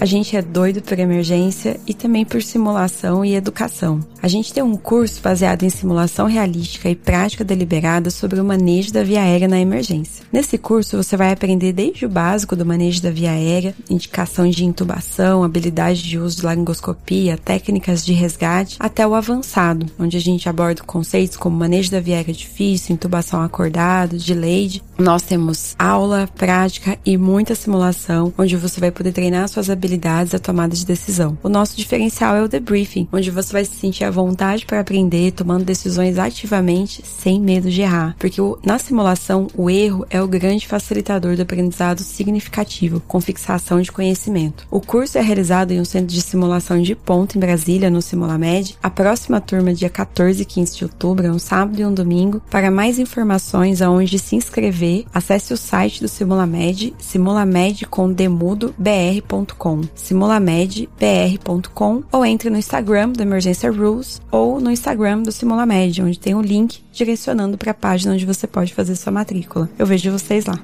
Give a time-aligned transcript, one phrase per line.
[0.00, 4.00] A gente é doido por emergência e também por simulação e educação.
[4.22, 8.92] A gente tem um curso baseado em simulação realística e prática deliberada sobre o manejo
[8.92, 10.24] da via aérea na emergência.
[10.30, 14.62] Nesse curso você vai aprender desde o básico do manejo da via aérea, indicação de
[14.62, 20.50] intubação, habilidade de uso de laringoscopia, técnicas de resgate, até o avançado, onde a gente
[20.50, 24.82] aborda conceitos como manejo da via aérea difícil, intubação acordado, delayed.
[24.98, 30.38] Nós temos aula, prática e muita simulação, onde você vai poder treinar suas habilidades à
[30.38, 31.38] tomada de decisão.
[31.42, 35.64] O nosso diferencial é o debriefing, onde você vai se sentir vontade para aprender, tomando
[35.64, 38.16] decisões ativamente, sem medo de errar.
[38.18, 43.92] Porque na simulação, o erro é o grande facilitador do aprendizado significativo, com fixação de
[43.92, 44.66] conhecimento.
[44.70, 48.78] O curso é realizado em um centro de simulação de ponto em Brasília, no Simulamed.
[48.82, 52.40] A próxima turma, dia 14 e 15 de outubro, é um sábado e um domingo.
[52.50, 62.50] Para mais informações aonde se inscrever, acesse o site do Simulamed, simulamedcomdemudobr.com, simulamedbr.com ou entre
[62.50, 63.99] no Instagram do Emergência Rules
[64.30, 68.46] ou no Instagram do Simulamed, onde tem um link direcionando para a página onde você
[68.46, 69.68] pode fazer sua matrícula.
[69.78, 70.58] Eu vejo vocês lá.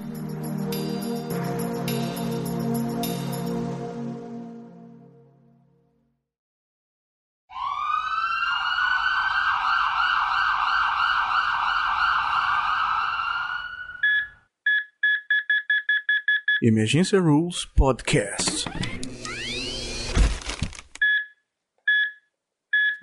[16.63, 18.65] Emergência Rules Podcast.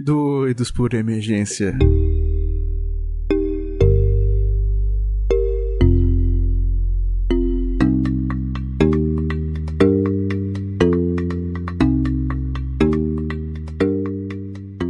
[0.06, 1.78] Doidos por emergência.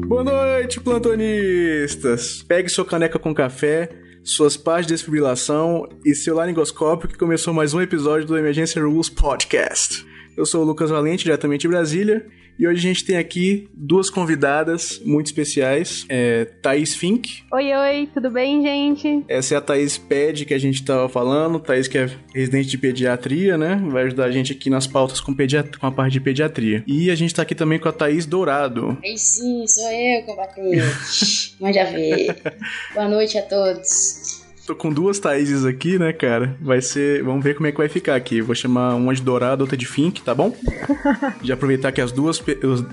[0.08, 2.42] Boa noite, plantonistas!
[2.48, 3.90] Pegue sua caneca com café,
[4.24, 9.12] suas pás de desfibrilação e seu laringoscópio que começou mais um episódio do Emergência Rules
[9.12, 10.08] Podcast.
[10.36, 12.26] Eu sou o Lucas Valente, diretamente de Brasília,
[12.58, 17.44] e hoje a gente tem aqui duas convidadas muito especiais, é Thaís Fink.
[17.52, 19.24] Oi, oi, tudo bem, gente?
[19.28, 22.78] Essa é a Thaís Ped que a gente estava falando, Thaís que é residente de
[22.78, 23.82] pediatria, né?
[23.92, 25.78] Vai ajudar a gente aqui nas pautas com, pediat...
[25.78, 26.84] com a parte de pediatria.
[26.88, 28.98] E a gente tá aqui também com a Thaís Dourado.
[29.04, 31.56] Ei sim, sou eu, combatente.
[31.60, 32.36] Mande ver.
[32.94, 34.23] Boa noite a todos.
[34.66, 36.56] Tô com duas Thaíses aqui, né, cara?
[36.62, 37.22] Vai ser.
[37.22, 38.42] Vamos ver como é que vai ficar aqui.
[38.42, 40.56] Vou chamar uma de Dourado, outra de Fink, tá bom?
[41.44, 42.42] Já aproveitar que as duas,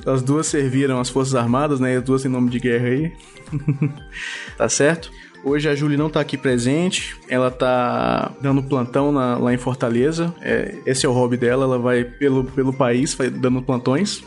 [0.04, 1.96] as duas serviram as Forças Armadas, né?
[1.96, 3.12] As duas em nome de guerra aí.
[4.58, 5.12] tá certo?
[5.44, 10.34] Hoje a Julie não tá aqui presente, ela tá dando plantão na, lá em Fortaleza.
[10.42, 14.22] É, esse é o hobby dela, ela vai pelo, pelo país dando plantões.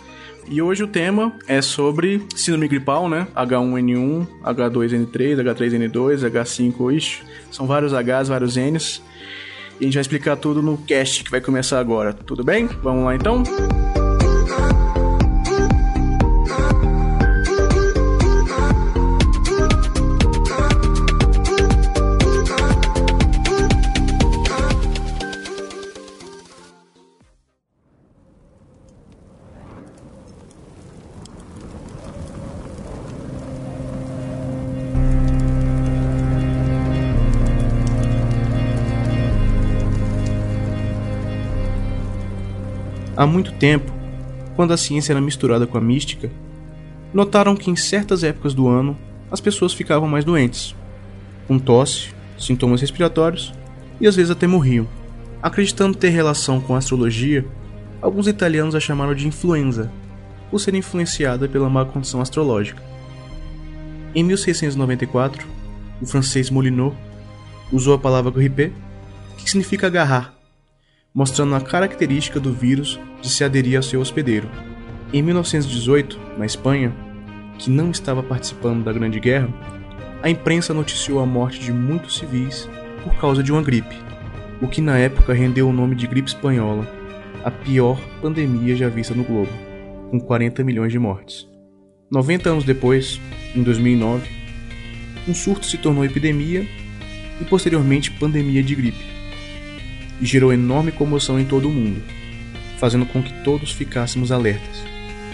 [0.48, 3.28] E hoje o tema é sobre síndrome gripal, né?
[3.36, 9.02] H1N1, H2N3, H3N2, H5, ixi, são vários Hs, vários Ns.
[9.80, 12.14] E a gente vai explicar tudo no cast que vai começar agora.
[12.14, 12.68] Tudo bem?
[12.68, 13.44] Vamos lá então?
[43.24, 43.90] Há muito tempo,
[44.54, 46.30] quando a ciência era misturada com a mística,
[47.14, 48.98] notaram que em certas épocas do ano
[49.32, 50.76] as pessoas ficavam mais doentes,
[51.48, 53.54] com tosse, sintomas respiratórios
[54.02, 54.86] e às vezes até morriam.
[55.42, 57.46] Acreditando ter relação com a astrologia,
[58.02, 59.90] alguns italianos a chamaram de influenza,
[60.52, 62.84] por ser influenciada pela má condição astrológica.
[64.14, 65.48] Em 1694,
[66.02, 66.94] o francês Molinot
[67.72, 68.74] usou a palavra grippe,
[69.38, 70.33] que significa agarrar,
[71.14, 74.50] mostrando a característica do vírus de se aderir ao seu hospedeiro.
[75.14, 76.92] Em 1918, na Espanha,
[77.60, 79.48] que não estava participando da Grande Guerra,
[80.24, 82.68] a imprensa noticiou a morte de muitos civis
[83.04, 83.96] por causa de uma gripe,
[84.60, 86.88] o que na época rendeu o nome de gripe espanhola,
[87.44, 89.52] a pior pandemia já vista no globo,
[90.10, 91.48] com 40 milhões de mortes.
[92.10, 93.20] 90 anos depois,
[93.56, 94.28] em 2009,
[95.28, 96.68] um surto se tornou epidemia
[97.40, 99.13] e posteriormente pandemia de gripe
[100.22, 102.02] e gerou enorme comoção em todo o mundo,
[102.80, 104.84] fazendo com que todos ficássemos alertas,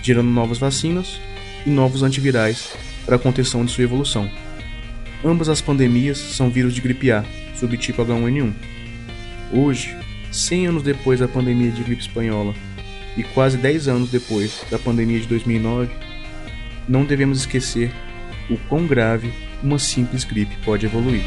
[0.01, 1.19] gerando novas vacinas
[1.65, 2.73] e novos antivirais
[3.05, 4.29] para a contenção de sua evolução.
[5.23, 8.53] Ambas as pandemias são vírus de gripe A, subtipo H1N1.
[9.51, 9.97] Hoje,
[10.31, 12.53] 100 anos depois da pandemia de gripe espanhola
[13.17, 15.89] e quase 10 anos depois da pandemia de 2009,
[16.87, 17.91] não devemos esquecer
[18.49, 19.31] o quão grave
[19.61, 21.23] uma simples gripe pode evoluir.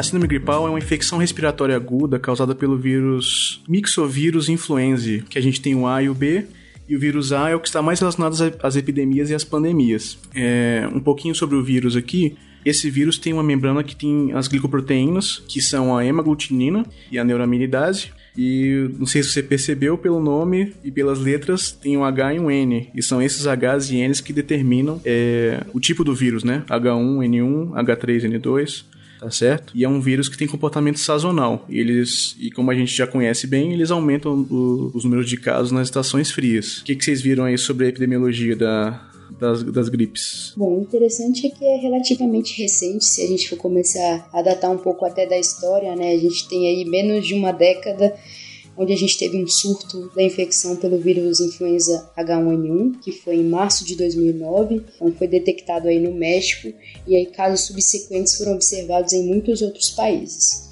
[0.00, 5.42] A síndrome gripal é uma infecção respiratória aguda causada pelo vírus Mixovírus influenzae, que a
[5.42, 6.46] gente tem o A e o B,
[6.88, 10.18] e o vírus A é o que está mais relacionado às epidemias e às pandemias.
[10.34, 12.34] É, um pouquinho sobre o vírus aqui.
[12.64, 17.24] Esse vírus tem uma membrana que tem as glicoproteínas, que são a hemaglutinina e a
[17.24, 18.10] neuraminidase.
[18.34, 22.40] E não sei se você percebeu pelo nome e pelas letras, tem um H e
[22.40, 22.88] um N.
[22.94, 26.64] E são esses Hs e Ns que determinam é, o tipo do vírus, né?
[26.70, 29.76] H1N1, H3N2 tá certo?
[29.76, 31.66] E é um vírus que tem comportamento sazonal.
[31.68, 35.36] E eles, e como a gente já conhece bem, eles aumentam o, os números de
[35.36, 36.78] casos nas estações frias.
[36.78, 40.54] O que, que vocês viram aí sobre a epidemiologia da, das, das gripes?
[40.56, 44.70] Bom, o interessante é que é relativamente recente, se a gente for começar a datar
[44.70, 46.12] um pouco até da história, né?
[46.12, 48.14] A gente tem aí menos de uma década
[48.76, 53.44] onde a gente teve um surto da infecção pelo vírus influenza H1N1, que foi em
[53.44, 56.72] março de 2009, então foi detectado aí no México
[57.06, 60.68] e aí casos subsequentes foram observados em muitos outros países.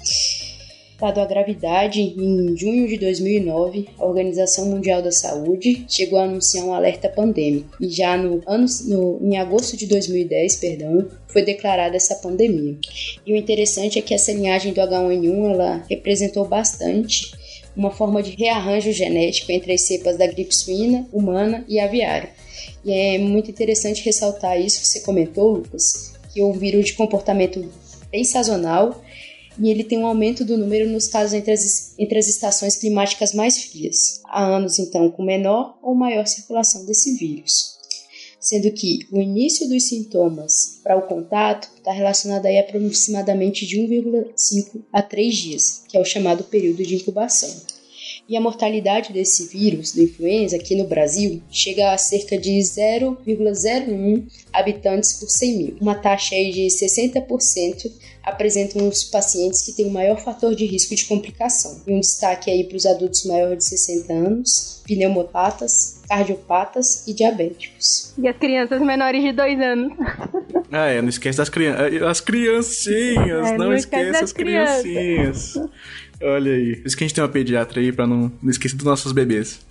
[0.99, 6.65] Dado a gravidade, em junho de 2009, a Organização Mundial da Saúde chegou a anunciar
[6.65, 7.77] um alerta pandêmico.
[7.79, 12.77] E já no ano, no, em agosto de 2010, perdão, foi declarada essa pandemia.
[13.25, 17.31] E o interessante é que essa linhagem do H1N1 ela representou bastante
[17.75, 22.29] uma forma de rearranjo genético entre as cepas da gripe suína, humana e aviária.
[22.83, 26.93] E é muito interessante ressaltar isso que você comentou, Lucas, que é um vírus de
[26.93, 27.63] comportamento
[28.11, 29.01] bem sazonal
[29.59, 33.33] e ele tem um aumento do número nos casos entre as, entre as estações climáticas
[33.33, 34.21] mais frias.
[34.25, 37.78] Há anos, então, com menor ou maior circulação desse vírus.
[38.49, 43.79] Sendo que o início dos sintomas para o contato está relacionado aí a aproximadamente de
[43.79, 47.47] 1,5 a 3 dias, que é o chamado período de incubação.
[48.27, 54.25] E a mortalidade desse vírus, do influenza, aqui no Brasil, chega a cerca de 0,01
[54.51, 55.77] habitantes por 100 mil.
[55.79, 57.91] Uma taxa aí de 60%
[58.23, 61.83] apresentam os pacientes que têm o maior fator de risco de complicação.
[61.85, 68.13] E um destaque aí para os adultos maiores de 60 anos, pneumopatas, cardiopatas e diabéticos.
[68.17, 69.93] E as crianças menores de 2 anos.
[70.71, 72.03] Ah, é, não esquece das crianças.
[72.03, 75.55] As criancinhas, é, não, não, esquece, esquece as criancinhas.
[76.21, 76.75] Olha aí.
[76.77, 79.11] Por isso que a gente tem uma pediatra aí pra não, não esquecer dos nossos
[79.11, 79.61] bebês.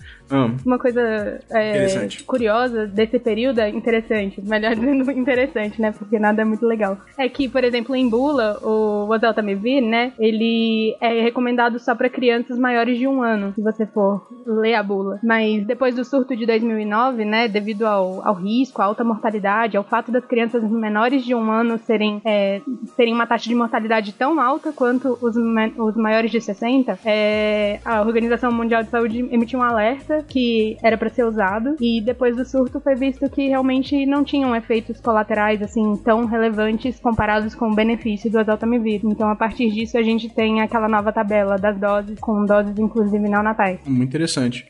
[0.64, 5.92] Uma coisa é, curiosa desse período é interessante, melhor dizendo interessante, né?
[5.92, 6.98] Porque nada é muito legal.
[7.16, 10.12] É que, por exemplo, em bula, o oseltamivir, né?
[10.18, 14.82] Ele é recomendado só para crianças maiores de um ano, se você for ler a
[14.82, 15.18] bula.
[15.22, 17.48] Mas depois do surto de 2009, né?
[17.48, 21.78] Devido ao, ao risco, à alta mortalidade, ao fato das crianças menores de um ano
[21.78, 22.60] serem, é,
[22.96, 28.00] terem uma taxa de mortalidade tão alta quanto os, os maiores de 60, é, a
[28.02, 32.44] Organização Mundial de Saúde emitiu um alerta que era para ser usado e depois do
[32.44, 37.74] surto foi visto que realmente não tinham efeitos colaterais assim tão relevantes comparados com o
[37.74, 39.00] benefício do oseltamivir.
[39.04, 43.28] Então a partir disso a gente tem aquela nova tabela das doses com doses inclusive
[43.28, 43.80] neonatais.
[43.86, 44.66] Muito interessante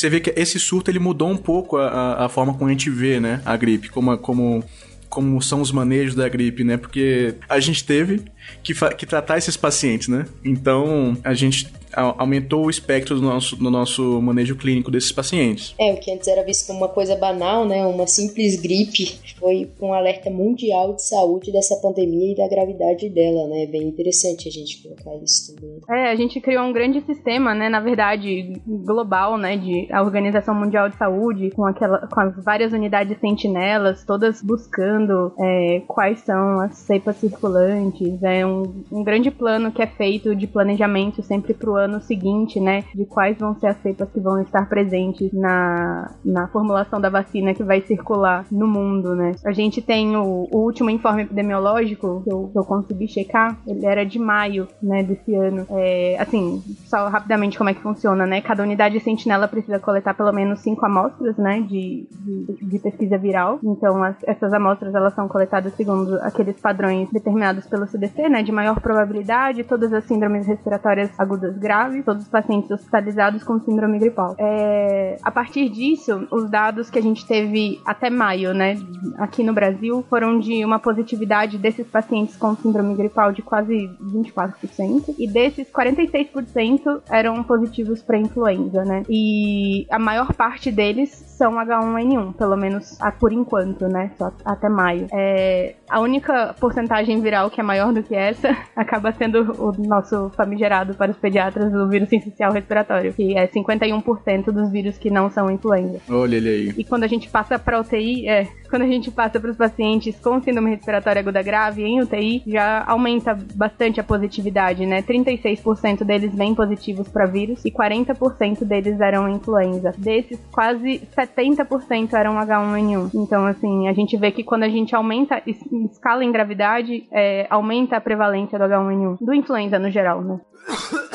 [0.00, 2.70] você vê que esse surto ele mudou um pouco a, a, a, forma como a
[2.70, 4.64] gente vê, né, a gripe, como, como,
[5.08, 8.22] como são os manejos da gripe, né, porque a gente teve
[8.62, 13.70] que, que tratar esses pacientes, né, então a gente aumentou o espectro do nosso, do
[13.70, 15.74] nosso manejo clínico desses pacientes.
[15.78, 19.70] É, o que antes era visto como uma coisa banal, né, uma simples gripe, foi
[19.80, 23.64] um alerta mundial de saúde dessa pandemia e da gravidade dela, né?
[23.64, 25.80] É bem interessante a gente colocar isso também.
[25.88, 30.54] É, a gente criou um grande sistema, né, na verdade, global, né, de a Organização
[30.54, 36.60] Mundial de Saúde, com, aquela, com as várias unidades sentinelas, todas buscando é, quais são
[36.60, 38.22] as cepas circulantes.
[38.22, 42.60] É um, um grande plano que é feito de planejamento sempre para o ano seguinte,
[42.60, 47.08] né, de quais vão ser as cepas que vão estar presentes na, na formulação da
[47.08, 49.32] vacina que vai circular no mundo, né.
[49.44, 53.86] A gente tem o, o último informe epidemiológico que eu, que eu, consegui checar, ele
[53.86, 55.66] era de maio, né, desse ano.
[55.70, 60.32] É, assim, só rapidamente como é que funciona, né, cada unidade sentinela precisa coletar pelo
[60.32, 63.58] menos cinco amostras, né, de, de, de pesquisa viral.
[63.62, 68.52] Então, as, essas amostras, elas são coletadas segundo aqueles padrões determinados pelo CDC, né, de
[68.52, 74.00] maior probabilidade, todas as síndromes respiratórias agudas graves grave, todos os pacientes hospitalizados com síndrome
[74.00, 74.34] gripal.
[74.36, 78.76] É, a partir disso, os dados que a gente teve até maio, né,
[79.18, 85.14] aqui no Brasil, foram de uma positividade desses pacientes com síndrome gripal de quase 24%,
[85.16, 89.04] e desses 46% eram positivos para influenza, né?
[89.08, 94.10] E a maior parte deles são H1N1, pelo menos por enquanto, né?
[94.18, 95.06] Só até maio.
[95.12, 100.30] É, a única porcentagem viral que é maior do que essa acaba sendo o nosso
[100.36, 105.10] famigerado para os pediatras amostras do vírus sincicial respiratório, que é 51% dos vírus que
[105.10, 106.00] não são influenza.
[106.08, 106.74] Olha ele aí.
[106.78, 110.18] E quando a gente passa para UTI, é, quando a gente passa para os pacientes
[110.18, 115.02] com síndrome respiratória aguda grave em UTI, já aumenta bastante a positividade, né?
[115.02, 119.92] 36% deles vêm positivos para vírus e 40% deles eram influenza.
[119.98, 123.10] Desses, quase 70% eram H1N1.
[123.14, 125.42] Então, assim, a gente vê que quando a gente aumenta
[125.90, 130.40] escala em gravidade, é, aumenta a prevalência do H1N1, do influenza no geral, né?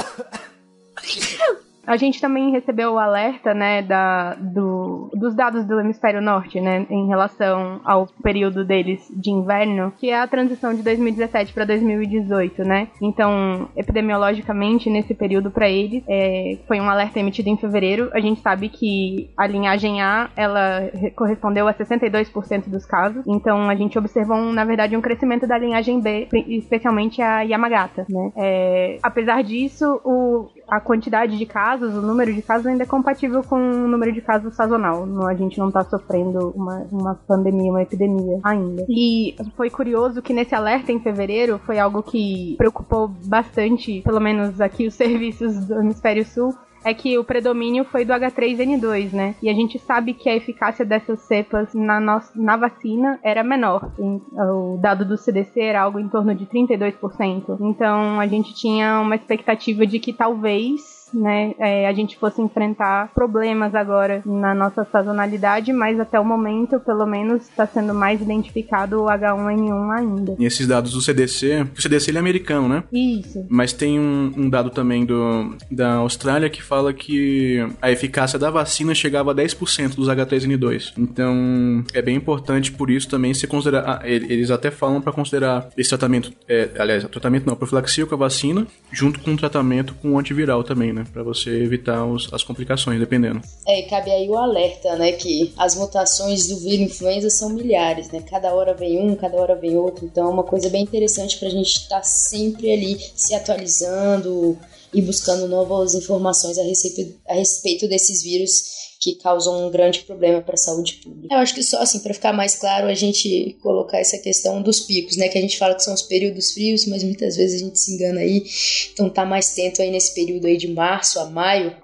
[1.87, 6.85] A gente também recebeu o alerta, né, da, do, dos dados do hemisfério norte, né,
[6.89, 12.63] em relação ao período deles de inverno, que é a transição de 2017 para 2018,
[12.63, 12.87] né.
[13.01, 18.09] Então, epidemiologicamente, nesse período para eles, é, foi um alerta emitido em fevereiro.
[18.13, 23.23] A gente sabe que a linhagem A, ela correspondeu a 62% dos casos.
[23.27, 28.05] Então, a gente observou, um, na verdade, um crescimento da linhagem B, especialmente a Yamagata,
[28.09, 28.31] né.
[28.35, 33.43] É, apesar disso, o, a quantidade de casos, o número de casos ainda é compatível
[33.43, 35.05] com o número de casos sazonal.
[35.27, 38.85] A gente não tá sofrendo uma, uma pandemia, uma epidemia ainda.
[38.89, 44.59] E foi curioso que nesse alerta em fevereiro foi algo que preocupou bastante, pelo menos
[44.59, 49.35] aqui, os serviços do Hemisfério Sul, é que o predomínio foi do H3N2, né?
[49.41, 53.91] E a gente sabe que a eficácia dessas cepas na, nossa, na vacina era menor.
[53.97, 57.57] O dado do CDC era algo em torno de 32%.
[57.59, 63.11] Então a gente tinha uma expectativa de que talvez né, é, a gente fosse enfrentar
[63.13, 69.01] problemas agora na nossa sazonalidade, mas até o momento, pelo menos, está sendo mais identificado
[69.01, 70.35] o H1N1 ainda.
[70.37, 72.83] E esses dados do CDC, o CDC ele é americano, né?
[72.91, 73.45] Isso.
[73.49, 78.49] Mas tem um, um, dado também do, da Austrália que fala que a eficácia da
[78.49, 80.93] vacina chegava a 10% dos H3N2.
[80.97, 83.83] Então, é bem importante por isso também se considerar.
[83.85, 88.17] Ah, eles até falam para considerar esse tratamento, é, aliás, tratamento não, profilaxia com a
[88.17, 91.04] vacina, junto com o tratamento com o antiviral também, né?
[91.11, 93.41] Para você evitar os, as complicações, dependendo.
[93.67, 95.11] É, e cabe aí o alerta, né?
[95.13, 98.21] Que as mutações do vírus influenza são milhares, né?
[98.29, 100.05] Cada hora vem um, cada hora vem outro.
[100.05, 104.57] Então é uma coisa bem interessante para a gente estar tá sempre ali se atualizando
[104.95, 110.41] e buscando novas informações a respeito, a respeito desses vírus que causam um grande problema
[110.41, 111.35] para a saúde pública.
[111.35, 114.79] Eu acho que só assim para ficar mais claro a gente colocar essa questão dos
[114.79, 117.65] picos, né, que a gente fala que são os períodos frios, mas muitas vezes a
[117.65, 118.45] gente se engana aí.
[118.93, 121.75] Então tá mais tento aí nesse período aí de março a maio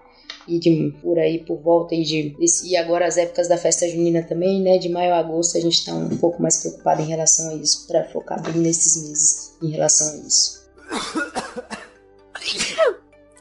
[0.48, 4.24] e de por aí por volta aí de e agora as épocas da festa junina
[4.24, 7.50] também, né, de maio a agosto a gente está um pouco mais preocupado em relação
[7.50, 10.62] a isso para focar bem nesses meses em relação a isso.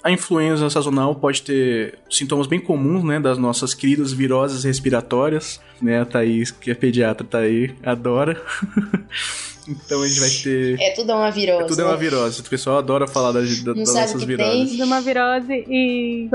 [0.02, 6.00] A influenza sazonal pode ter sintomas bem comuns, né, das nossas queridas viroses respiratórias, né,
[6.00, 8.40] a Thaís, que é pediatra, tá aí, adora.
[9.69, 10.80] Então a gente vai ter.
[10.80, 11.62] É tudo uma virose.
[11.62, 12.40] É tudo é uma virose.
[12.40, 14.76] O pessoal adora falar das, das nossas viroses.
[14.76, 14.83] Tem.
[14.83, 16.28] Uma virose e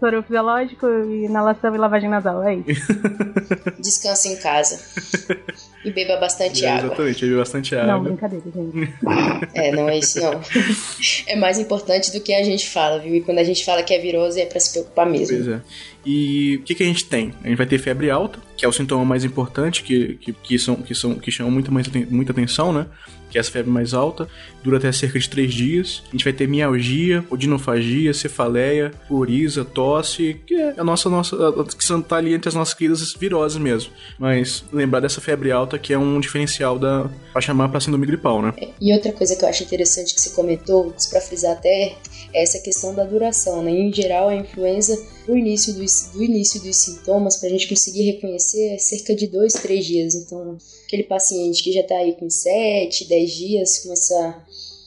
[0.00, 2.42] soro fisiológico, inalação e lavagem nasal.
[2.42, 2.92] É isso.
[3.78, 4.80] Descanse em casa.
[5.84, 6.86] E beba bastante é, água.
[6.86, 7.92] Exatamente, beba bastante água.
[7.92, 8.94] Não, brincadeira, gente.
[9.54, 10.40] É, não é isso não.
[11.26, 13.14] É mais importante do que a gente fala, viu?
[13.14, 15.36] E quando a gente fala que é virose é pra se preocupar mesmo.
[15.36, 15.60] Pois é.
[16.06, 17.32] E o que, que a gente tem?
[17.42, 20.58] A gente vai ter febre alta, que é o sintoma mais importante, que, que, que,
[20.58, 22.86] são, que, são, que chamam muito, mais, muita atenção, né?
[23.34, 24.28] Que é essa febre mais alta,
[24.62, 26.04] dura até cerca de 3 dias.
[26.06, 31.36] A gente vai ter mialgia, odinofagia, cefaleia, coriza, tosse, que é a nossa, nossa
[31.76, 33.90] que está ali entre as nossas queridas viroses mesmo.
[34.20, 38.40] Mas lembrar dessa febre alta que é um diferencial da para chamar para síndrome gripal,
[38.40, 38.54] né?
[38.80, 41.96] E outra coisa que eu acho interessante que você comentou, para frisar até,
[42.32, 43.72] é essa questão da duração, né?
[43.72, 48.02] Em geral, a influenza, do início dos, do início dos sintomas, para a gente conseguir
[48.02, 50.14] reconhecer, é cerca de dois, três dias.
[50.14, 54.44] Então, aquele paciente que já está aí com 7, 10 dias, com essa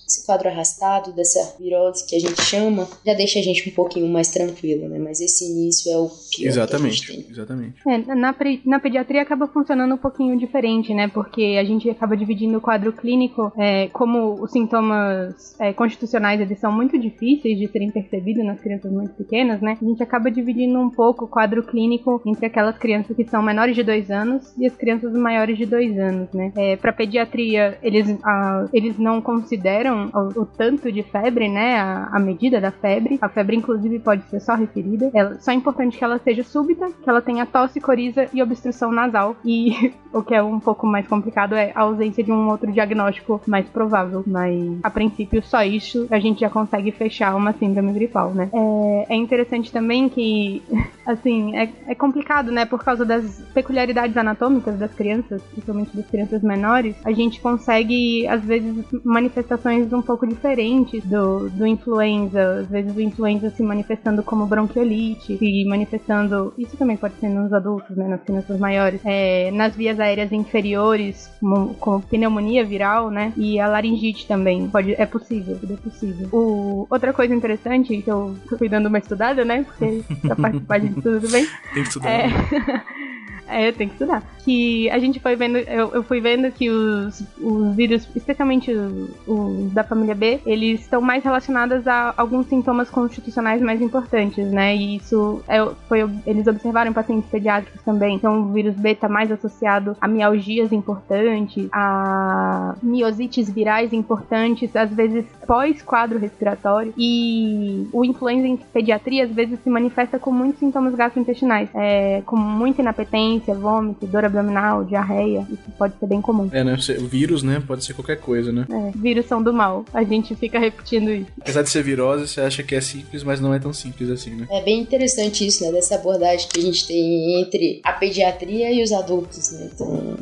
[0.07, 4.07] esse quadro arrastado dessa virose que a gente chama, já deixa a gente um pouquinho
[4.07, 4.97] mais tranquilo, né?
[4.97, 7.31] Mas esse início é o pior exatamente, que a gente tem.
[7.33, 7.75] Exatamente.
[7.85, 8.35] É, na,
[8.65, 11.09] na pediatria acaba funcionando um pouquinho diferente, né?
[11.09, 16.59] Porque a gente acaba dividindo o quadro clínico, é, como os sintomas é, constitucionais eles
[16.59, 19.77] são muito difíceis de serem percebidos nas crianças muito pequenas, né?
[19.81, 23.75] A gente acaba dividindo um pouco o quadro clínico entre aquelas crianças que são menores
[23.75, 26.53] de dois anos e as crianças maiores de dois anos, né?
[26.55, 31.79] É, Para pediatria, eles, a, eles não consideram o, o, tanto de febre, né?
[31.79, 33.17] A, a, medida da febre.
[33.21, 35.09] A febre, inclusive, pode ser só referida.
[35.13, 38.91] Ela, só é importante que ela seja súbita, que ela tenha tosse, coriza e obstrução
[38.91, 39.35] nasal.
[39.43, 43.41] E o que é um pouco mais complicado é a ausência de um outro diagnóstico
[43.47, 44.23] mais provável.
[44.25, 48.49] Mas, a princípio, só isso a gente já consegue fechar uma síndrome gripal, né?
[48.53, 50.61] É, é interessante também que,
[51.05, 52.65] assim, é, é complicado, né?
[52.65, 58.43] Por causa das peculiaridades anatômicas das crianças, principalmente das crianças menores, a gente consegue, às
[58.43, 62.61] vezes, manifestações um pouco diferentes do, do influenza.
[62.61, 66.53] Às vezes o influenza se manifestando como bronquiolite, se manifestando.
[66.57, 68.07] Isso também pode ser nos adultos, né?
[68.07, 69.01] Nas crianças maiores.
[69.03, 73.33] É, nas vias aéreas inferiores, como, como, pneumonia viral, né?
[73.35, 74.67] E a laringite também.
[74.69, 76.29] Pode, é possível, é possível.
[76.31, 79.63] O, outra coisa interessante que eu fui dando uma estudada, né?
[79.63, 81.45] Porque pra participar de tudo, tudo bem?
[81.73, 82.09] Tem que estudar.
[82.09, 82.27] É...
[83.47, 84.23] É, eu tenho que estudar.
[84.43, 89.71] Que a gente foi vendo, eu, eu fui vendo que os, os vírus, especialmente os,
[89.73, 94.75] da família B, eles estão mais relacionados a alguns sintomas constitucionais mais importantes, né?
[94.75, 98.15] E isso é, foi, eles observaram em pacientes pediátricos também.
[98.15, 104.89] Então o vírus B está mais associado a mialgias importantes, a miosites virais importantes, às
[104.89, 106.93] vezes pós-quadro respiratório.
[106.97, 112.37] E o influenza em pediatria às vezes se manifesta com muitos sintomas gastrointestinais, é, com
[112.37, 115.47] muita inapetência vômito, dor abdominal, diarreia.
[115.49, 116.49] Isso pode ser bem comum.
[116.51, 116.77] É, né?
[116.99, 117.61] O vírus, né?
[117.65, 118.65] Pode ser qualquer coisa, né?
[118.69, 119.85] É, vírus são do mal.
[119.93, 121.31] A gente fica repetindo isso.
[121.39, 124.31] Apesar de ser virose, você acha que é simples, mas não é tão simples assim,
[124.31, 124.47] né?
[124.49, 125.71] É bem interessante isso, né?
[125.71, 129.69] Dessa abordagem que a gente tem entre a pediatria e os adultos, né?
[129.73, 130.15] Então,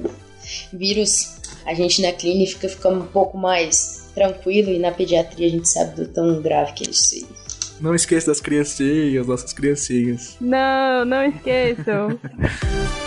[0.71, 5.67] vírus, a gente na clínica fica um pouco mais tranquilo e na pediatria a gente
[5.67, 7.25] sabe do tão grave que é isso aí.
[7.79, 10.37] Não esqueça das criancinhas, nossas criancinhas.
[10.39, 12.17] Não, não esqueçam.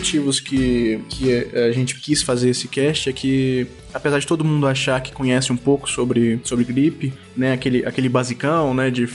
[0.00, 4.66] motivos que, que a gente quis fazer esse cast é que, apesar de todo mundo
[4.66, 9.06] achar que conhece um pouco sobre, sobre gripe, né, aquele, aquele basicão, né, de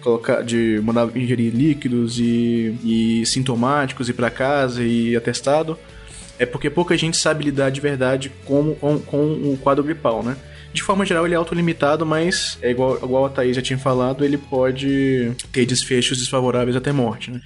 [0.00, 5.78] colocar, de mandar ingerir líquidos e, e sintomáticos ir para casa e atestado,
[6.38, 9.18] é porque pouca gente sabe lidar de verdade com, com, com
[9.52, 10.34] o quadro gripal, né?
[10.72, 14.24] De forma geral, ele é autolimitado, mas é igual, igual a Thaís já tinha falado,
[14.24, 17.40] ele pode ter desfechos desfavoráveis até morte, né?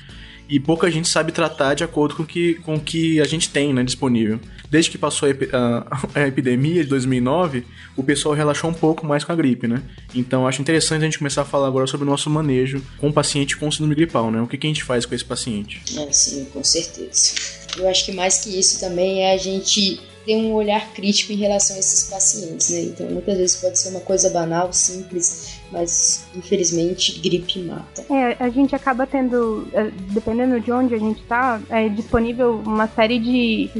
[0.49, 3.73] E pouca gente sabe tratar de acordo com que, o com que a gente tem
[3.73, 4.39] né, disponível.
[4.71, 7.65] Desde que passou a, a, epidemia de 2009,
[7.97, 9.83] o pessoal relaxou um pouco mais com a gripe, né?
[10.15, 13.13] Então acho interessante a gente começar a falar agora sobre o nosso manejo com o
[13.13, 14.41] paciente com síndrome gripal, né?
[14.41, 15.83] O que, que a gente faz com esse paciente?
[15.97, 17.35] É, sim, com certeza.
[17.77, 21.37] Eu acho que mais que isso também é a gente ter um olhar crítico em
[21.37, 22.81] relação a esses pacientes, né?
[22.81, 28.05] Então muitas vezes pode ser uma coisa banal, simples, mas infelizmente gripe mata.
[28.11, 32.87] É, a gente acaba tendo, é, dependendo de onde a gente tá, é disponível uma
[32.87, 33.71] série de,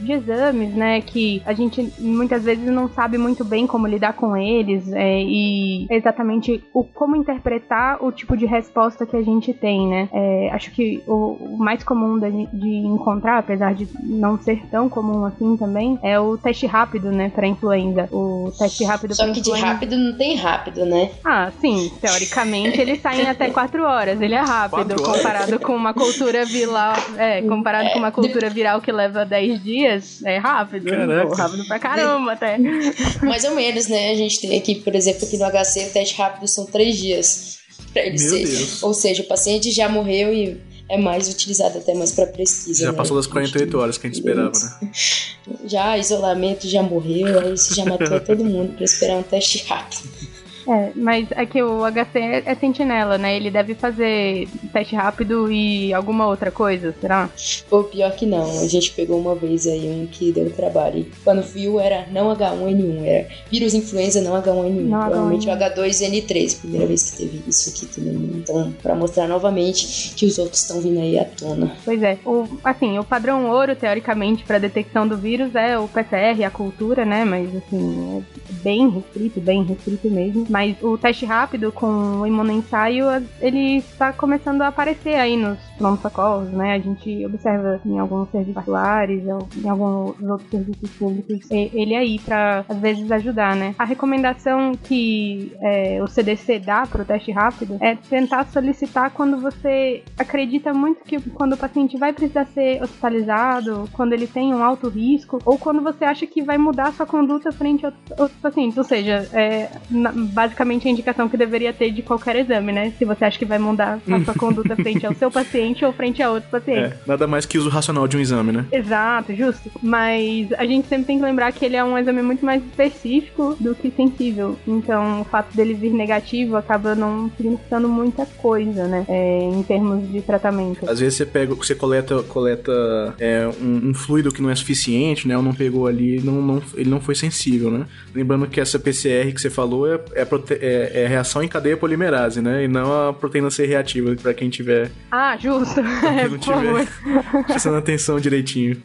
[0.00, 4.36] de exames, né, que a gente muitas vezes não sabe muito bem como lidar com
[4.36, 9.86] eles é, e exatamente o como interpretar o tipo de resposta que a gente tem,
[9.88, 10.08] né.
[10.12, 14.88] É, acho que o, o mais comum de, de encontrar, apesar de não ser tão
[14.88, 18.08] comum assim também, é o teste rápido, né, para influenza.
[18.12, 19.56] O teste rápido Só que influenza...
[19.56, 21.10] de rápido não tem rápido, né?
[21.28, 21.90] Ah, sim.
[22.00, 24.20] Teoricamente, ele sai em até 4 horas.
[24.20, 26.94] Ele é rápido comparado com uma cultura viral.
[27.18, 30.86] É, comparado é, com uma cultura viral que leva 10 dias, é rápido.
[30.86, 32.56] Pô, rápido pra caramba até.
[33.26, 34.12] Mais ou menos, né?
[34.12, 37.58] A gente tem aqui, por exemplo, aqui no HC, o teste rápido são 3 dias.
[37.92, 38.46] Pra ele Meu ser.
[38.46, 38.82] Deus.
[38.84, 42.84] Ou seja, o paciente já morreu e é mais utilizado até mais para pesquisa.
[42.84, 42.96] Já né?
[42.96, 44.90] passou das 48 horas que a gente esperava, né?
[45.66, 50.35] Já isolamento já morreu, aí você já matou todo mundo para esperar um teste rápido.
[50.68, 53.36] É, mas é que o HC é, é sentinela, né?
[53.36, 57.30] Ele deve fazer teste rápido e alguma outra coisa, será?
[57.70, 58.60] Pô, pior que não.
[58.60, 61.06] A gente pegou uma vez aí um que deu trabalho.
[61.22, 64.80] Quando viu, era não H1N1, era vírus influenza não H1N1.
[64.80, 65.52] Não Provavelmente H1N1.
[65.52, 68.14] o H2N3, primeira vez que teve isso aqui também.
[68.36, 71.72] Então, pra mostrar novamente que os outros estão vindo aí à tona.
[71.84, 72.18] Pois é.
[72.24, 77.04] O, assim, o padrão ouro, teoricamente, para detecção do vírus é o PCR, a cultura,
[77.04, 77.24] né?
[77.24, 83.04] Mas, assim, é bem restrito, bem restrito mesmo mas o teste rápido com o imunoensaio,
[83.42, 86.72] ele está começando a aparecer aí nos pronto-socorros, né?
[86.72, 92.64] A gente observa em alguns serviços particulares, em alguns outros serviços públicos, ele aí para
[92.66, 93.74] às vezes ajudar, né?
[93.78, 99.38] A recomendação que é, o CDC dá para o teste rápido é tentar solicitar quando
[99.38, 104.64] você acredita muito que quando o paciente vai precisar ser hospitalizado, quando ele tem um
[104.64, 108.78] alto risco, ou quando você acha que vai mudar sua conduta frente a outros pacientes.
[108.78, 110.12] Ou seja, é, na,
[110.46, 112.92] basicamente a indicação que deveria ter de qualquer exame, né?
[112.98, 116.22] Se você acha que vai mudar a sua conduta frente ao seu paciente ou frente
[116.22, 116.94] a outro paciente.
[116.94, 118.64] É, nada mais que uso racional de um exame, né?
[118.70, 119.70] Exato, justo.
[119.82, 123.56] Mas a gente sempre tem que lembrar que ele é um exame muito mais específico
[123.58, 124.56] do que sensível.
[124.66, 129.04] Então, o fato dele vir negativo acaba não significando muita coisa, né?
[129.08, 130.88] É, em termos de tratamento.
[130.88, 135.26] Às vezes você pega, você coleta, coleta é, um, um, fluido que não é suficiente,
[135.26, 135.36] né?
[135.36, 137.86] Ou não pegou ali, não, não, ele não foi sensível, né?
[138.14, 142.40] Lembrando que essa PCR que você falou é, é, é, é reação em cadeia polimerase,
[142.40, 142.64] né?
[142.64, 144.90] E não a proteína C reativa, para quem tiver.
[145.10, 145.76] Ah, justo.
[145.82, 146.86] Quem não tiver
[147.46, 148.80] prestando atenção direitinho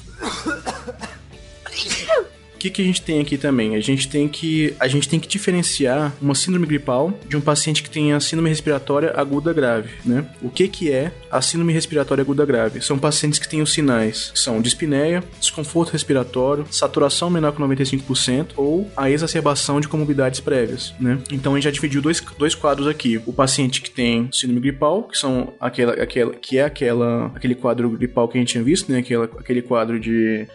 [2.62, 3.76] que, que a gente tem aqui também?
[3.76, 7.82] A gente tem que a gente tem que diferenciar uma síndrome gripal de um paciente
[7.82, 10.26] que tenha síndrome respiratória aguda grave, né?
[10.42, 12.82] O que que é a síndrome respiratória aguda grave?
[12.82, 18.90] São pacientes que têm os sinais são dispneia, desconforto respiratório, saturação menor que 95% ou
[18.96, 21.20] a exacerbação de comorbidades prévias, né?
[21.32, 23.20] Então a gente já dividiu dois, dois quadros aqui.
[23.26, 27.90] O paciente que tem síndrome gripal, que são aquela, aquela que é aquela aquele quadro
[27.90, 29.00] gripal que a gente tinha visto, né?
[29.00, 30.48] Aquela, aquele quadro de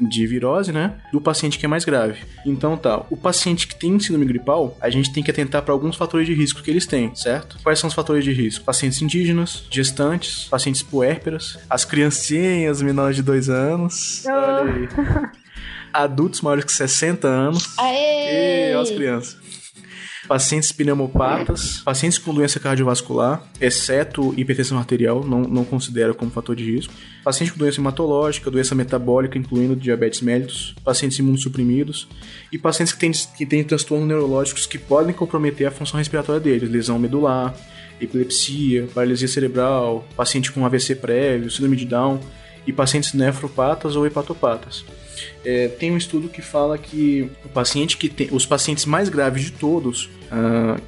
[0.00, 0.94] de virose, né?
[1.12, 2.20] Do paciente que é mais grave.
[2.44, 5.96] Então tá, o paciente que tem síndrome gripal, a gente tem que atentar para alguns
[5.96, 7.58] fatores de risco que eles têm, certo?
[7.62, 8.64] Quais são os fatores de risco?
[8.64, 14.24] Pacientes indígenas, gestantes, pacientes puérperas, as criancinhas menores de 2 anos.
[14.26, 14.30] Oh.
[14.30, 14.88] Olha aí.
[15.92, 17.76] Adultos maiores que 60 anos.
[17.78, 18.70] Aê!
[18.70, 19.39] E as crianças
[20.30, 26.62] pacientes pneumopatas, pacientes com doença cardiovascular, exceto hipertensão arterial, não, não considera como fator de
[26.72, 32.06] risco, pacientes com doença hematológica, doença metabólica, incluindo diabetes mellitus, pacientes imunossuprimidos
[32.52, 36.70] e pacientes que têm, que têm transtornos neurológicos que podem comprometer a função respiratória deles,
[36.70, 37.52] lesão medular,
[38.00, 42.20] epilepsia, paralisia cerebral, paciente com AVC prévio, síndrome de Down
[42.64, 44.84] e pacientes nefropatas ou hepatopatas.
[45.44, 49.44] É, tem um estudo que fala que o paciente que tem, os pacientes mais graves
[49.44, 50.80] de todos uh,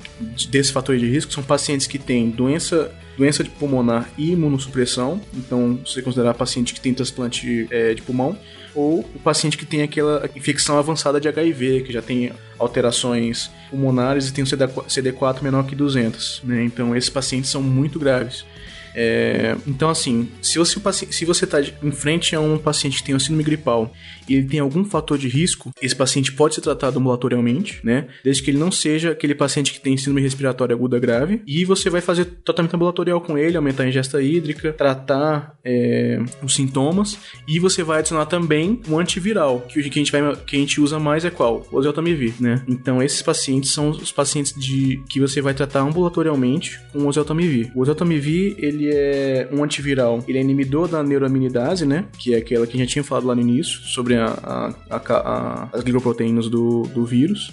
[0.48, 5.78] desse fator de risco são pacientes que têm doença doença de pulmonar e imunossupressão, então
[5.84, 8.38] você considerar paciente que tem transplante é, de pulmão,
[8.74, 14.28] ou o paciente que tem aquela infecção avançada de HIV, que já tem alterações pulmonares
[14.28, 16.64] e tem um CD4 menor que 200, né?
[16.64, 18.44] Então esses pacientes são muito graves.
[18.94, 23.14] É, então, assim, se você, se você está em frente a um paciente que tem
[23.14, 23.92] uma síndrome gripal
[24.28, 28.08] e ele tem algum fator de risco, esse paciente pode ser tratado ambulatorialmente, né?
[28.22, 31.42] Desde que ele não seja aquele paciente que tem síndrome respiratória aguda grave.
[31.46, 36.54] E você vai fazer tratamento ambulatorial com ele, aumentar a ingesta hídrica, tratar é, os
[36.54, 37.18] sintomas.
[37.48, 40.58] E você vai adicionar também um antiviral, que o que a gente, vai, que a
[40.58, 41.66] gente usa mais é qual?
[41.70, 42.62] O oseltamivir, né?
[42.68, 47.70] Então, esses pacientes são os pacientes de, que você vai tratar ambulatorialmente com o oseltamivir.
[47.74, 52.06] O oseltamivir, ele é um antiviral, ele é inibidor da neuroaminidase, né?
[52.18, 54.96] Que é aquela que a gente tinha falado lá no início, sobre sobre a, a,
[54.96, 57.52] a, as glicoproteínas do, do vírus.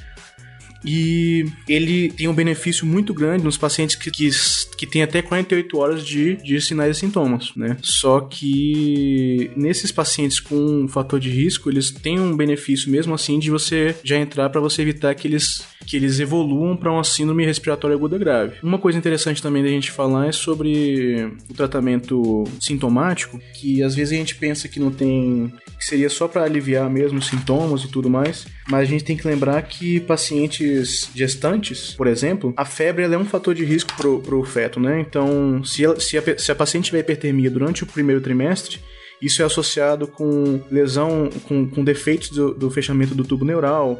[0.84, 4.30] E ele tem um benefício muito grande nos pacientes que, que,
[4.78, 7.78] que têm até 48 horas de, de sinais e sintomas, né?
[7.82, 13.39] Só que nesses pacientes com um fator de risco, eles têm um benefício mesmo assim
[13.39, 17.44] de você já entrar para você evitar que eles que eles evoluam para uma síndrome
[17.44, 18.58] respiratória aguda grave.
[18.62, 24.13] Uma coisa interessante também da gente falar é sobre o tratamento sintomático, que às vezes
[24.13, 27.88] a gente pensa que não tem que seria só para aliviar mesmo os sintomas e
[27.88, 30.68] tudo mais, mas a gente tem que lembrar que pacientes
[31.15, 34.99] gestantes, por exemplo, a febre é um fator de risco pro, pro feto, né?
[34.99, 38.79] Então, se, ela, se, a, se a paciente tiver hipertermia durante o primeiro trimestre,
[39.21, 43.99] isso é associado com lesão, com, com defeitos do, do fechamento do tubo neural,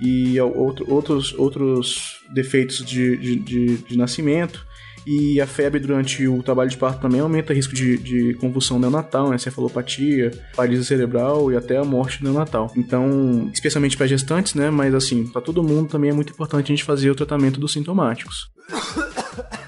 [0.00, 4.66] e outro, outros, outros defeitos de, de, de, de, nascimento.
[5.06, 8.78] E a febre durante o trabalho de parto também aumenta o risco de, de convulsão
[8.78, 9.36] neonatal, né?
[9.36, 12.72] encefalopatia, paralisia cerebral e até a morte neonatal.
[12.76, 14.70] Então, especialmente para gestantes, né?
[14.70, 17.72] Mas assim, para todo mundo também é muito importante a gente fazer o tratamento dos
[17.72, 18.50] sintomáticos.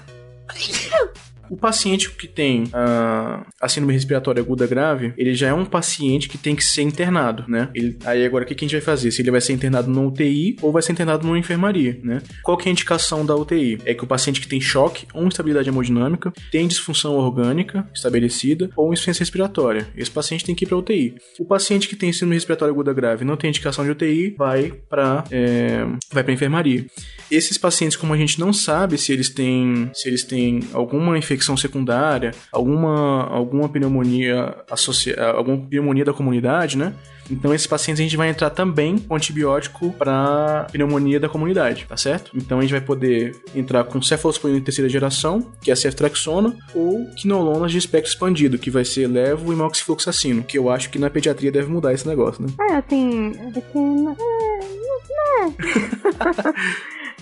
[1.53, 6.27] O paciente que tem uh, a síndrome respiratória aguda grave, ele já é um paciente
[6.27, 7.69] que tem que ser internado, né?
[7.75, 9.11] Ele, aí agora o que, que a gente vai fazer?
[9.11, 12.23] Se ele vai ser internado na UTI ou vai ser internado numa enfermaria, né?
[12.41, 13.77] Qual que é a indicação da UTI?
[13.85, 18.91] É que o paciente que tem choque ou instabilidade hemodinâmica, tem disfunção orgânica estabelecida ou
[18.91, 19.87] insuficiência respiratória.
[19.95, 21.13] Esse paciente tem que ir para UTI.
[21.39, 25.23] O paciente que tem síndrome respiratória aguda grave não tem indicação de UTI, vai para
[25.29, 26.83] é, vai para enfermaria.
[27.29, 31.42] Esses pacientes, como a gente não sabe se eles têm se eles têm alguma infecção
[31.43, 36.93] infecção secundária, alguma, alguma pneumonia associada, alguma pneumonia da comunidade, né?
[37.31, 41.95] Então, esses pacientes a gente vai entrar também com antibiótico para pneumonia da comunidade, tá
[41.95, 42.31] certo?
[42.35, 46.53] Então, a gente vai poder entrar com cefalosporina de terceira geração, que é a ceftraxona,
[46.75, 50.99] ou quinolonas de espectro expandido, que vai ser levo e moxifloxacino, que eu acho que
[50.99, 52.49] na pediatria deve mudar esse negócio, né?
[52.69, 53.47] É, assim, é,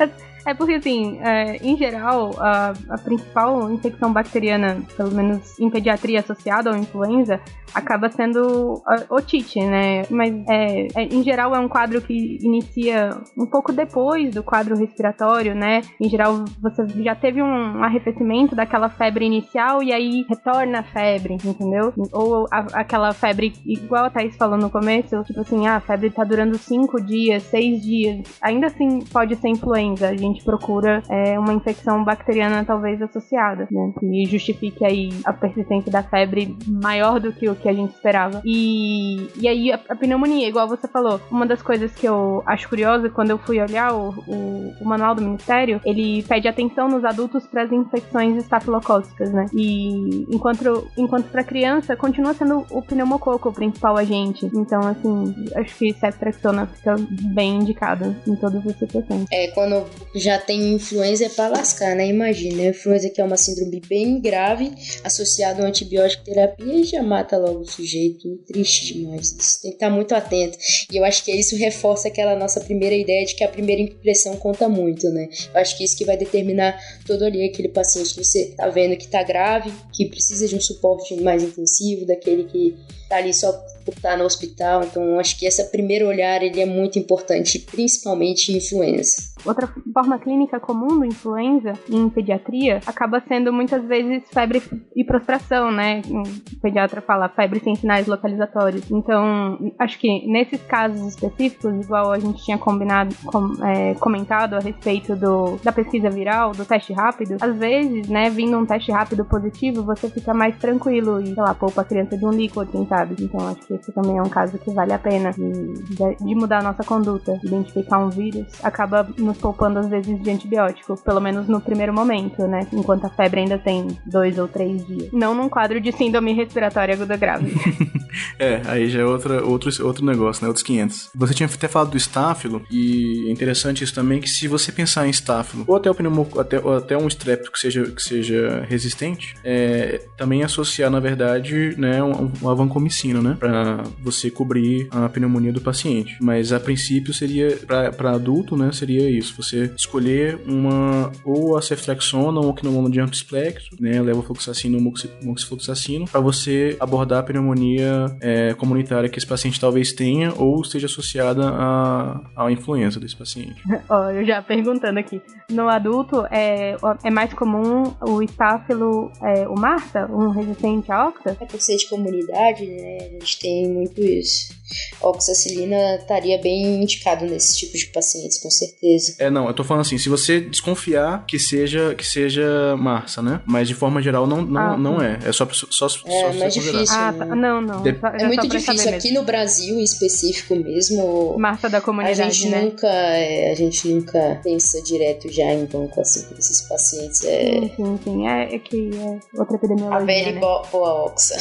[0.07, 5.69] é, É porque, assim, é, em geral, a, a, principal infecção bacteriana, pelo menos em
[5.69, 7.39] pediatria associada ao influenza,
[7.73, 10.03] acaba sendo a otite, né?
[10.09, 14.75] Mas, é, é, em geral, é um quadro que inicia um pouco depois do quadro
[14.75, 15.81] respiratório, né?
[15.99, 21.37] Em geral, você já teve um arrefecimento daquela febre inicial e aí retorna a febre,
[21.45, 21.93] entendeu?
[22.11, 26.09] Ou a, aquela febre, igual a Thaís falou no começo, tipo assim, ah, a febre
[26.09, 28.25] tá durando cinco dias, seis dias.
[28.41, 30.09] Ainda assim, pode ser influenza.
[30.09, 33.93] A gente procura é, uma infecção bacteriana talvez associada, né?
[33.99, 38.41] Que justifique aí a persistência da febre maior do que o que a gente esperava.
[38.45, 42.69] E, e aí a, a pneumonia, igual você falou, uma das coisas que eu acho
[42.69, 47.03] curiosa quando eu fui olhar o, o, o manual do Ministério, ele pede atenção nos
[47.03, 49.45] adultos para as infecções estafilocócicas, né?
[49.53, 54.49] E enquanto, enquanto para criança, continua sendo o pneumococo o principal agente.
[54.53, 56.95] Então, assim, acho que ceftriaxona fica
[57.33, 59.25] bem indicado em todas as situações.
[59.31, 59.85] É, quando
[60.21, 62.07] já tem influenza pra lascar, né?
[62.07, 64.71] Imagina, influenza que é uma síndrome bem grave,
[65.03, 68.37] associada a antibiótico terapia e já mata logo o sujeito.
[68.45, 69.61] Triste demais isso.
[69.61, 70.57] Tem que estar muito atento.
[70.91, 74.37] E eu acho que isso reforça aquela nossa primeira ideia de que a primeira impressão
[74.37, 75.27] conta muito, né?
[75.53, 78.95] Eu acho que isso que vai determinar todo ali aquele paciente que você tá vendo
[78.95, 82.75] que tá grave, que precisa de um suporte mais intensivo, daquele que
[83.09, 83.51] tá ali só
[83.83, 84.83] por estar no hospital.
[84.83, 89.31] Então, acho que esse primeiro olhar ele é muito importante, principalmente em influenza.
[89.43, 94.61] Outra forma clínica comum do influenza em pediatria acaba sendo muitas vezes febre
[94.95, 96.01] e prostração, né?
[96.09, 98.89] O pediatra fala febre sem sinais localizatórios.
[98.91, 104.59] Então, acho que nesses casos específicos, igual a gente tinha combinado, com, é, comentado a
[104.59, 109.25] respeito do, da pesquisa viral, do teste rápido, às vezes, né, vindo um teste rápido
[109.25, 112.85] positivo, você fica mais tranquilo e, sei lá, poupa a criança de um líquido, quem
[112.85, 113.15] sabe.
[113.19, 116.59] Então, acho que esse também é um caso que vale a pena de, de mudar
[116.59, 121.47] a nossa conduta, identificar um vírus, acaba nos poupando às vezes de antibiótico, pelo menos
[121.47, 122.67] no primeiro momento, né?
[122.71, 125.11] Enquanto a febre ainda tem dois ou três dias.
[125.11, 127.53] Não num quadro de síndrome respiratória aguda grave.
[128.39, 130.47] é, aí já é outra, outro, outro negócio, né?
[130.47, 131.11] Outros 500.
[131.15, 135.07] Você tinha até falado do estáfilo, e é interessante isso também, que se você pensar
[135.07, 138.65] em estáfilo, ou até o pneumo, até, ou até um estrépito que seja, que seja
[138.67, 143.37] resistente, é, também associar, na verdade, né, um, uma vancomicina, né?
[143.39, 143.60] Pra
[143.99, 146.17] você cobrir a pneumonia do paciente.
[146.21, 147.57] Mas a princípio seria,
[147.95, 148.71] para adulto, né?
[148.71, 149.35] Seria isso.
[149.41, 154.01] Você escolher uma, ou a ceftriaxona ou quinolona de amplexo, né?
[154.01, 154.93] Levofloxacino ou
[155.23, 160.85] moxifloxacino, para você abordar a pneumonia é, comunitária que esse paciente talvez tenha ou esteja
[160.85, 163.61] associada à, à influenza desse paciente.
[163.89, 165.21] Ó, eu já perguntando aqui.
[165.49, 171.37] No adulto, é, é mais comum o estáfilo, é, o Marta, um resistente à oxa?
[171.39, 172.97] É por ser de comunidade, né?
[173.01, 174.61] A gente tem muito isso.
[175.01, 179.15] Oxacilina estaria bem indicado nesse tipo de pacientes, com certeza.
[179.19, 183.41] É, não, eu tô falando assim, se você desconfiar que seja que seja Marsa, né?
[183.45, 185.19] Mas de forma geral não, não, ah, não é.
[185.25, 186.95] É só só, só É mais difícil.
[186.95, 187.25] Ah, tá.
[187.25, 187.81] Não, não.
[187.81, 187.89] De...
[188.19, 191.37] É muito difícil aqui no Brasil em específico mesmo.
[191.37, 192.61] Marsa da comunidade, a gente né?
[192.61, 197.23] nunca, é, a gente nunca pensa direto já em banco assim para esses pacientes.
[197.23, 197.51] É...
[197.51, 198.27] Sim, sim, sim.
[198.27, 200.01] É, é que é outra epidemiologia.
[200.01, 200.39] A velha né?
[200.39, 201.35] boa oxa.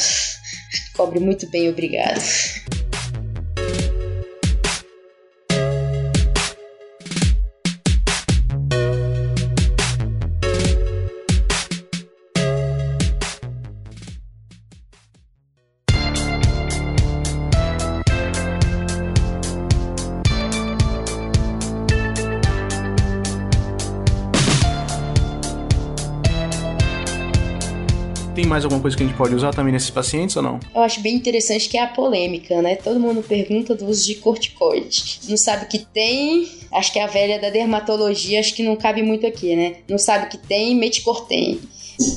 [0.93, 2.21] Cobre muito bem, obrigado.
[28.61, 30.59] Mais alguma coisa que a gente pode usar também nesses pacientes ou não?
[30.73, 32.75] Eu acho bem interessante que é a polêmica, né?
[32.75, 35.19] Todo mundo pergunta do uso de corticoide.
[35.27, 39.25] Não sabe que tem, acho que a velha da dermatologia, acho que não cabe muito
[39.25, 39.77] aqui, né?
[39.87, 41.59] Não sabe que tem, meticortem.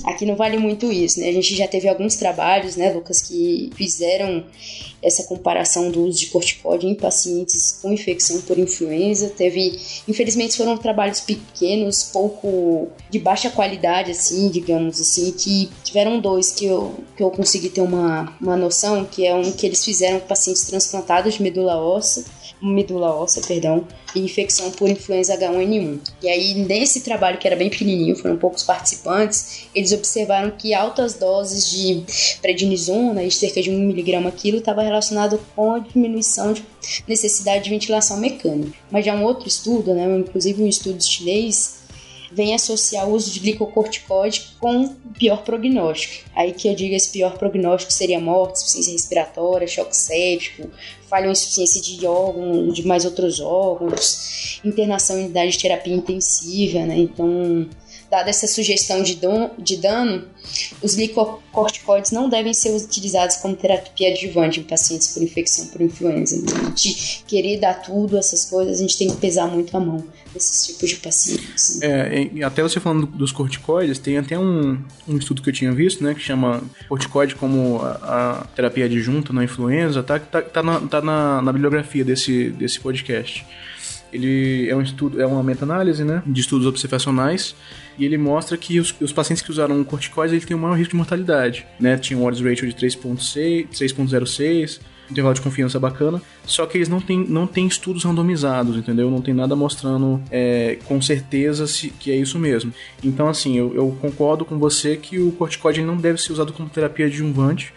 [0.04, 1.28] Aqui não vale muito isso, né?
[1.28, 4.44] A gente já teve alguns trabalhos, né, Lucas, que fizeram
[5.02, 9.28] essa comparação do uso de corticóide em pacientes com infecção por influenza.
[9.28, 16.50] Teve, infelizmente, foram trabalhos pequenos, pouco de baixa qualidade, assim, digamos assim, que tiveram dois
[16.52, 20.20] que eu, que eu consegui ter uma, uma noção, que é um que eles fizeram
[20.20, 22.24] com pacientes transplantados de medula óssea
[22.60, 26.00] medula óssea, perdão, e infecção por influenza H1N1.
[26.22, 31.14] E aí, nesse trabalho que era bem pequenininho, foram poucos participantes, eles observaram que altas
[31.14, 32.04] doses de
[32.40, 36.64] prednisona, cerca de 1mg quilo, estava relacionado com a diminuição de
[37.06, 38.76] necessidade de ventilação mecânica.
[38.90, 41.83] Mas já um outro estudo, né, inclusive um estudo chinês,
[42.34, 46.28] vem associar o uso de glicocorticoide com pior prognóstico.
[46.34, 50.68] Aí que eu digo esse pior prognóstico seria morte, insuficiência respiratória, choque séptico,
[51.08, 56.80] falha ou insuficiência de órgãos, de mais outros órgãos, internação em unidade de terapia intensiva,
[56.80, 56.98] né?
[56.98, 57.68] Então,
[58.14, 59.18] dada essa sugestão de,
[59.58, 60.24] de dano,
[60.80, 66.36] os glicocorticoides não devem ser utilizados como terapia adjuvante em pacientes por infecção por influenza.
[66.36, 70.04] A gente querer dar tudo, essas coisas, a gente tem que pesar muito a mão
[70.32, 71.82] nesses tipos de pacientes.
[71.82, 76.04] É, até você falando dos corticoides, tem até um, um estudo que eu tinha visto,
[76.04, 80.80] né, que chama corticoide como a, a terapia adjunta na influenza, tá, tá, tá, na,
[80.80, 83.44] tá na, na bibliografia desse, desse podcast.
[84.12, 87.56] Ele é um estudo, é uma meta-análise, né, de estudos observacionais,
[87.98, 90.90] e ele mostra que os, os pacientes que usaram corticoides, ele tem um maior risco
[90.90, 94.80] de mortalidade, né, tinha um odds ratio de 3.6, 3.06,
[95.10, 99.10] intervalo de confiança bacana, só que eles não têm, não têm estudos randomizados, entendeu?
[99.10, 102.72] Não tem nada mostrando é, com certeza se, que é isso mesmo.
[103.02, 106.68] Então, assim, eu, eu concordo com você que o corticoide não deve ser usado como
[106.68, 107.72] terapia adjuvante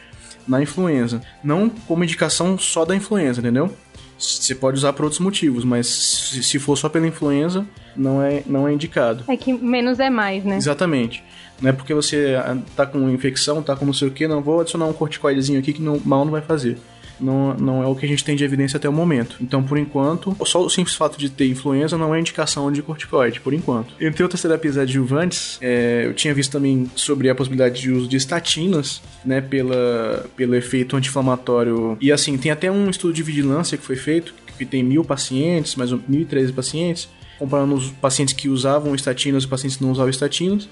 [0.47, 3.75] na influenza, não como indicação só da influenza, entendeu?
[4.17, 8.67] Você pode usar por outros motivos, mas se for só pela influenza, não é, não
[8.67, 9.23] é indicado.
[9.27, 10.58] É que menos é mais, né?
[10.58, 11.23] Exatamente.
[11.62, 14.41] Não é porque você ah, tá com infecção, tá com não sei o que, não
[14.41, 16.77] vou adicionar um corticoidezinho aqui que não, mal não vai fazer
[17.19, 19.38] não, não é o que a gente tem de evidência até o momento.
[19.41, 23.39] Então, por enquanto, só o simples fato de ter influenza não é indicação de corticoide,
[23.39, 23.93] por enquanto.
[23.99, 28.17] Entre outras terapias adjuvantes, é, eu tinha visto também sobre a possibilidade de uso de
[28.17, 31.97] estatinas, né, pela, pelo efeito anti-inflamatório.
[32.01, 35.75] E assim, tem até um estudo de vigilância que foi feito, que tem mil pacientes,
[35.75, 39.78] mais ou mil e treze pacientes, comparando os pacientes que usavam estatinas e os pacientes
[39.78, 40.67] que não usavam estatinas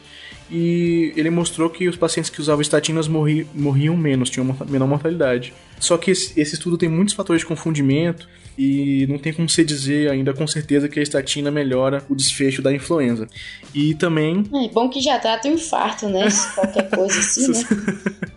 [0.50, 4.88] e ele mostrou que os pacientes que usavam estatinas morri, morriam menos, tinham uma menor
[4.88, 5.54] mortalidade.
[5.80, 9.64] Só que esse, esse, estudo tem muitos fatores de confundimento e não tem como se
[9.64, 13.28] dizer ainda com certeza que a estatina melhora o desfecho da influenza.
[13.74, 14.44] E também.
[14.54, 16.28] É bom que já trata o infarto, né?
[16.54, 17.64] Qualquer coisa assim, né?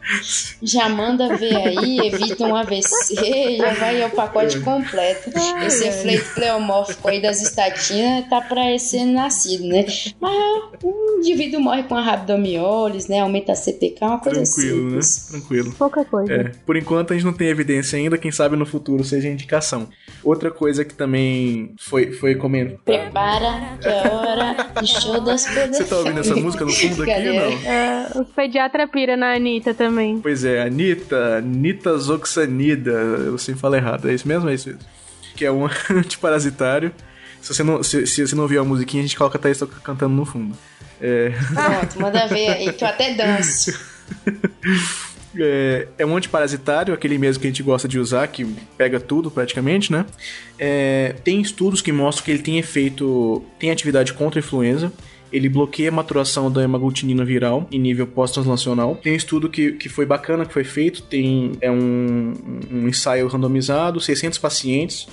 [0.63, 4.61] Já manda ver aí, evita um AVC, já vai ao pacote é.
[4.61, 5.31] completo.
[5.67, 9.85] Esse efeito pleomórfico aí das estatinas tá pra ser nascido, né?
[10.21, 10.35] Mas
[10.83, 13.21] um indivíduo morre com a rabdomiólise, né?
[13.21, 15.31] Aumenta a CPK, uma coisa Tranquilo, simples.
[15.31, 15.39] né?
[15.39, 15.73] Tranquilo.
[15.79, 16.33] Pouca coisa.
[16.33, 19.89] É, por enquanto a gente não tem evidência ainda, quem sabe no futuro seja indicação.
[20.25, 22.81] Outra coisa que também foi, foi comentado.
[22.85, 25.77] Prepara, que é hora do show das pedras.
[25.77, 27.71] Você tá ouvindo essa música no fundo aqui ou não?
[27.71, 29.98] É, os pediatra pira na Anitta também.
[30.23, 34.49] Pois é, Anitta, Anitta Zoxanida, eu sempre falo errado, é isso mesmo?
[34.49, 34.83] É isso mesmo.
[35.37, 36.93] Que é um antiparasitário.
[37.41, 39.61] Se você, não, se, se você não ouviu a musiquinha, a gente coloca a Thaís
[39.83, 40.57] cantando no fundo.
[41.01, 41.31] É...
[41.31, 43.79] Pronto, manda ver aí, que eu até danço.
[45.41, 48.45] É, é, um antiparasitário, aquele mesmo que a gente gosta de usar, que
[48.77, 50.05] pega tudo praticamente, né?
[50.59, 54.93] É, tem estudos que mostram que ele tem efeito, tem atividade contra a influenza.
[55.33, 58.97] Ele bloqueia a maturação da hemaglutinina viral em nível pós-translacional.
[58.97, 62.33] Tem um estudo que, que foi bacana, que foi feito, tem é um,
[62.71, 65.07] um ensaio randomizado, 600 pacientes,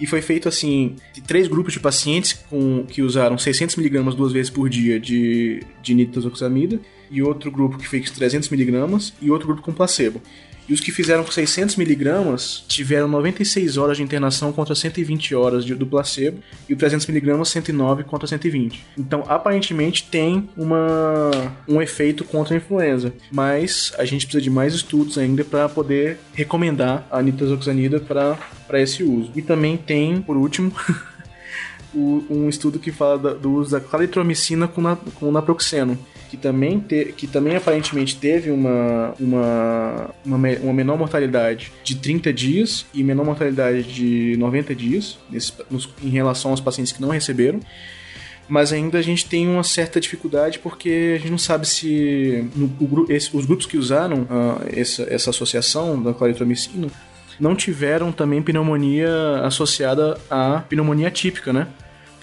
[0.00, 4.50] e foi feito assim, de três grupos de pacientes com, que usaram 600mg duas vezes
[4.50, 9.72] por dia de, de nitazoxamida, e outro grupo que fez 300mg, e outro grupo com
[9.72, 10.20] placebo.
[10.68, 15.64] E os que fizeram com 600 miligramas tiveram 96 horas de internação contra 120 horas
[15.64, 18.84] do placebo e o 300 miligramas 109 contra 120.
[18.98, 21.30] Então, aparentemente tem uma,
[21.68, 26.18] um efeito contra a influenza, mas a gente precisa de mais estudos ainda para poder
[26.32, 29.30] recomendar a nitazoxanida para esse uso.
[29.36, 30.72] E também tem, por último,
[31.94, 35.98] um estudo que fala do uso da claritromicina com, na, com naproxeno
[36.30, 42.32] que também, te, que também aparentemente teve uma, uma, uma, uma, menor mortalidade de 30
[42.32, 47.10] dias e menor mortalidade de 90 dias nesse, nos, em relação aos pacientes que não
[47.10, 47.60] receberam
[48.48, 52.66] mas ainda a gente tem uma certa dificuldade porque a gente não sabe se no,
[52.66, 56.88] o, esse, os grupos que usaram uh, essa, essa associação da claritromicina
[57.38, 61.66] não tiveram também pneumonia associada à pneumonia típica, né?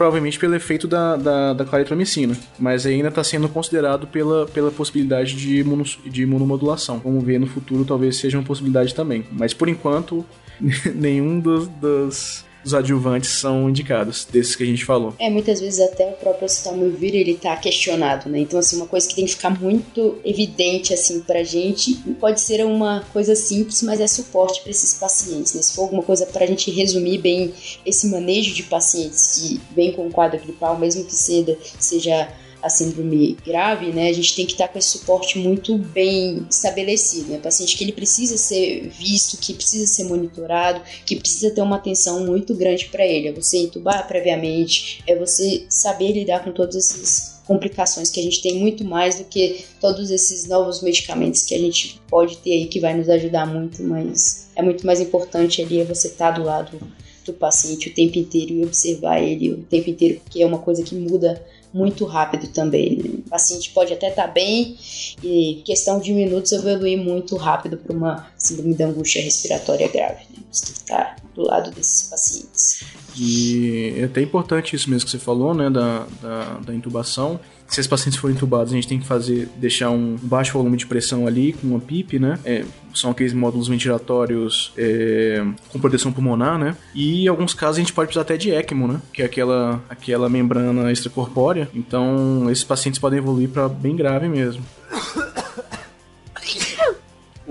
[0.01, 5.35] Provavelmente pelo efeito da, da, da claritromicina, mas ainda está sendo considerado pela, pela possibilidade
[5.35, 5.63] de,
[6.09, 6.97] de imunomodulação.
[7.03, 9.23] Vamos ver no futuro, talvez seja uma possibilidade também.
[9.31, 10.25] Mas por enquanto,
[10.95, 15.13] nenhum dos, dos os adjuvantes são indicados, desses que a gente falou.
[15.19, 18.39] É, muitas vezes até o próprio acetamivir ele tá questionado, né?
[18.39, 22.63] Então, assim, uma coisa que tem que ficar muito evidente, assim, pra gente, pode ser
[22.65, 25.61] uma coisa simples, mas é suporte para esses pacientes, né?
[25.61, 27.53] Se for alguma coisa pra gente resumir bem
[27.85, 32.27] esse manejo de pacientes que vem com quadro gripal, mesmo que seja
[32.61, 37.31] a síndrome grave, né, a gente tem que estar com esse suporte muito bem estabelecido.
[37.31, 37.39] Né?
[37.39, 42.25] Paciente que ele precisa ser visto, que precisa ser monitorado, que precisa ter uma atenção
[42.25, 43.27] muito grande para ele.
[43.27, 48.41] É você entubar previamente, é você saber lidar com todos esses complicações que a gente
[48.41, 52.65] tem muito mais do que todos esses novos medicamentos que a gente pode ter aí
[52.67, 56.39] que vai nos ajudar muito, mas é muito mais importante ali é você estar tá
[56.39, 56.79] do lado
[57.25, 60.83] do paciente o tempo inteiro e observar ele o tempo inteiro, porque é uma coisa
[60.83, 61.43] que muda
[61.73, 62.97] muito rápido também.
[62.97, 63.09] Né?
[63.25, 64.77] O paciente pode até estar tá bem
[65.23, 70.25] e questão de minutos evoluir muito rápido para uma síndrome da angústia respiratória grave.
[70.29, 70.43] Né?
[70.51, 72.83] Você tem que estar do lado desses pacientes.
[73.17, 77.39] E é até importante isso mesmo que você falou, né, da, da, da intubação
[77.71, 80.85] se os pacientes forem intubados, a gente tem que fazer, deixar um baixo volume de
[80.85, 82.37] pressão ali com uma PIP, né?
[82.43, 86.75] É, são aqueles módulos ventilatórios é, com proteção pulmonar, né?
[86.93, 89.01] E em alguns casos a gente pode precisar até de ECMO, né?
[89.13, 91.69] Que é aquela, aquela membrana extracorpórea.
[91.73, 94.61] Então, esses pacientes podem evoluir para bem grave mesmo.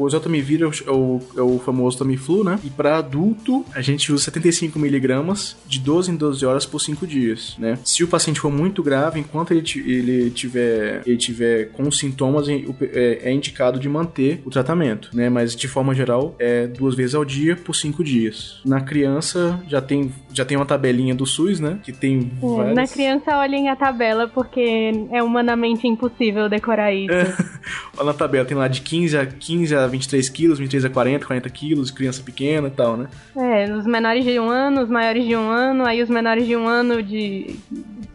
[0.01, 2.59] O oseltamivir é o, é o, é o famoso Tamiflu, né?
[2.64, 7.07] E para adulto, a gente usa 75 miligramas de 12 em 12 horas por 5
[7.07, 7.78] dias, né?
[7.84, 13.20] Se o paciente for muito grave, enquanto ele, ele tiver ele tiver com sintomas, é,
[13.24, 15.28] é, indicado de manter o tratamento, né?
[15.28, 18.61] Mas de forma geral, é duas vezes ao dia por 5 dias.
[18.64, 21.78] Na criança, já tem, já tem uma tabelinha do SUS, né?
[21.82, 22.74] Que tem é, várias...
[22.74, 27.12] Na criança, olhem a tabela, porque é humanamente impossível decorar isso.
[27.98, 31.26] Olha na tabela, tem lá de 15 a 15 a 23 quilos, 23 a 40,
[31.26, 33.09] 40 quilos, criança pequena e tal, né?
[33.36, 36.57] É, os menores de um ano, os maiores de um ano, aí os menores de
[36.57, 37.57] um ano de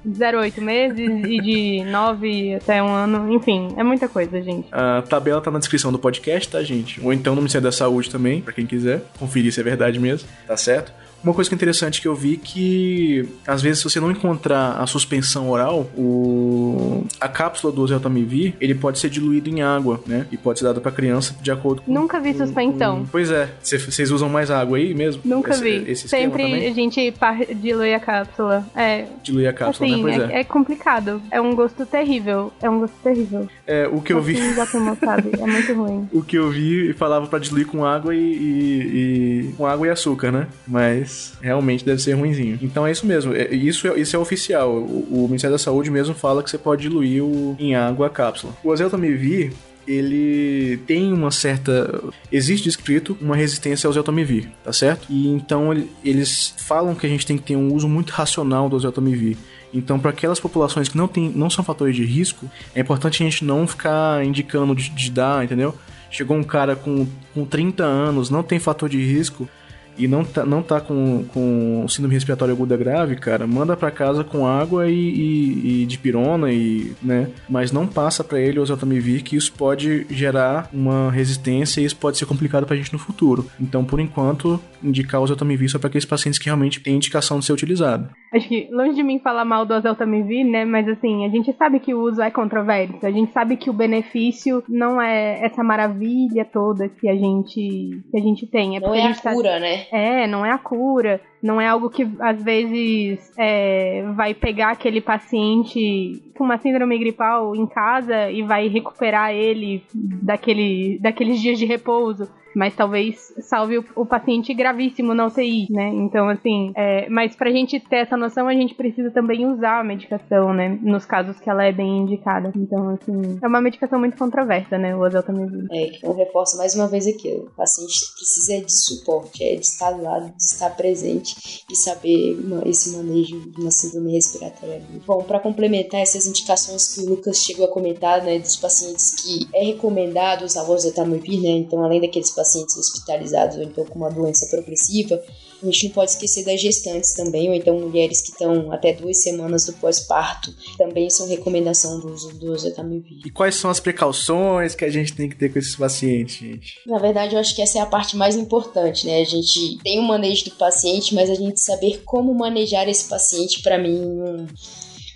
[0.07, 4.67] 0 a 8 meses e de 9 até um ano, enfim, é muita coisa, gente.
[4.71, 6.99] A tabela tá na descrição do podcast, tá, gente?
[7.01, 10.27] Ou então no Ministério da Saúde também, para quem quiser conferir se é verdade mesmo,
[10.47, 10.91] tá certo?
[11.25, 14.73] Uma coisa que é interessante que eu vi que, às vezes, se você não encontrar
[14.79, 17.03] a suspensão oral, o...
[17.19, 20.27] a cápsula do Oseltamivir, ele pode ser diluído em água, né?
[20.31, 21.91] E pode ser dado pra criança de acordo com...
[21.91, 22.99] Nunca vi suspensão.
[22.99, 23.05] Com...
[23.07, 23.49] Pois é.
[23.59, 25.23] Vocês usam mais água aí mesmo?
[25.25, 25.91] Nunca esse, vi.
[25.91, 27.11] Esse Sempre a gente
[27.55, 28.63] dilui a cápsula.
[28.75, 29.05] É.
[29.23, 30.17] Dilui a cápsula, assim, né?
[30.17, 30.39] Pois é, é.
[30.41, 31.21] é complicado.
[31.31, 32.53] É um gosto terrível.
[32.61, 33.47] É um gosto terrível.
[33.65, 34.53] É, o que eu vi...
[34.53, 35.31] Já tomou, sabe?
[35.33, 36.07] É muito ruim.
[36.13, 39.53] o que eu vi falava pra diluir com água e, e, e...
[39.57, 40.47] com água e açúcar, né?
[40.67, 42.57] Mas realmente deve ser ruimzinho.
[42.61, 43.33] Então é isso mesmo.
[43.33, 44.71] É, isso, é, isso é oficial.
[44.71, 48.09] O, o, Ministério da Saúde mesmo fala que você pode diluir o, em água a
[48.09, 48.53] cápsula.
[48.63, 49.51] O azeltamivir,
[49.87, 52.03] ele tem uma certa.
[52.31, 55.07] Existe descrito uma resistência ao Zeltamivir, tá certo?
[55.09, 55.71] E então
[56.03, 59.37] eles falam que a gente tem que ter um uso muito racional do Zeltamivir.
[59.73, 63.25] Então, para aquelas populações que não, tem, não são fatores de risco, é importante a
[63.25, 65.75] gente não ficar indicando de, de dar, entendeu?
[66.09, 69.49] Chegou um cara com, com 30 anos, não tem fator de risco,
[69.97, 74.23] e não tá, não tá com, com síndrome respiratória aguda grave, cara, manda para casa
[74.23, 78.61] com água e, e, e, de pirona e, né, mas não passa para ele o
[78.61, 82.99] oseltamivir que isso pode gerar uma resistência e isso pode ser complicado pra gente no
[82.99, 83.49] futuro.
[83.59, 87.45] Então, por enquanto, indicar o oseltamivir só para aqueles pacientes que realmente têm indicação de
[87.45, 88.09] ser utilizado.
[88.33, 91.79] Acho que longe de mim falar mal do oseltamivir, né, mas assim, a gente sabe
[91.79, 96.45] que o uso é controverso, a gente sabe que o benefício não é essa maravilha
[96.45, 99.59] toda que a gente que a gente tem, é não é a, a cura, tá...
[99.59, 99.84] né?
[99.91, 105.01] É, não é a cura, não é algo que às vezes é, vai pegar aquele
[105.01, 111.65] paciente com uma síndrome gripal em casa e vai recuperar ele daquele, daqueles dias de
[111.65, 115.89] repouso mas talvez salve o, o, paciente gravíssimo na UTI, né?
[115.89, 119.83] Então, assim, é, mas pra gente ter essa noção, a gente precisa também usar a
[119.83, 120.79] medicação, né?
[120.81, 122.51] Nos casos que ela é bem indicada.
[122.55, 124.95] Então, assim, é uma medicação muito controversa, né?
[124.95, 125.65] O oseltamivir.
[125.71, 129.91] É, eu reforço mais uma vez aqui, o paciente precisa de suporte, é de estar
[129.91, 135.39] do lado, de estar presente e saber esse manejo de uma síndrome respiratória Bom, para
[135.39, 140.43] complementar essas indicações que o Lucas chegou a comentar, né, dos pacientes que é recomendado
[140.43, 141.49] usar o oseltamivir, né?
[141.49, 145.21] Então, além daqueles pacientes pacientes hospitalizados ou então com uma doença progressiva,
[145.61, 149.21] a gente não pode esquecer das gestantes também, ou então mulheres que estão até duas
[149.21, 153.25] semanas do pós-parto, também são recomendação do uso do oseltamivir.
[153.25, 156.79] E quais são as precauções que a gente tem que ter com esses pacientes, gente?
[156.85, 159.21] Na verdade, eu acho que essa é a parte mais importante, né?
[159.21, 163.61] A gente tem o manejo do paciente, mas a gente saber como manejar esse paciente,
[163.61, 164.47] para mim,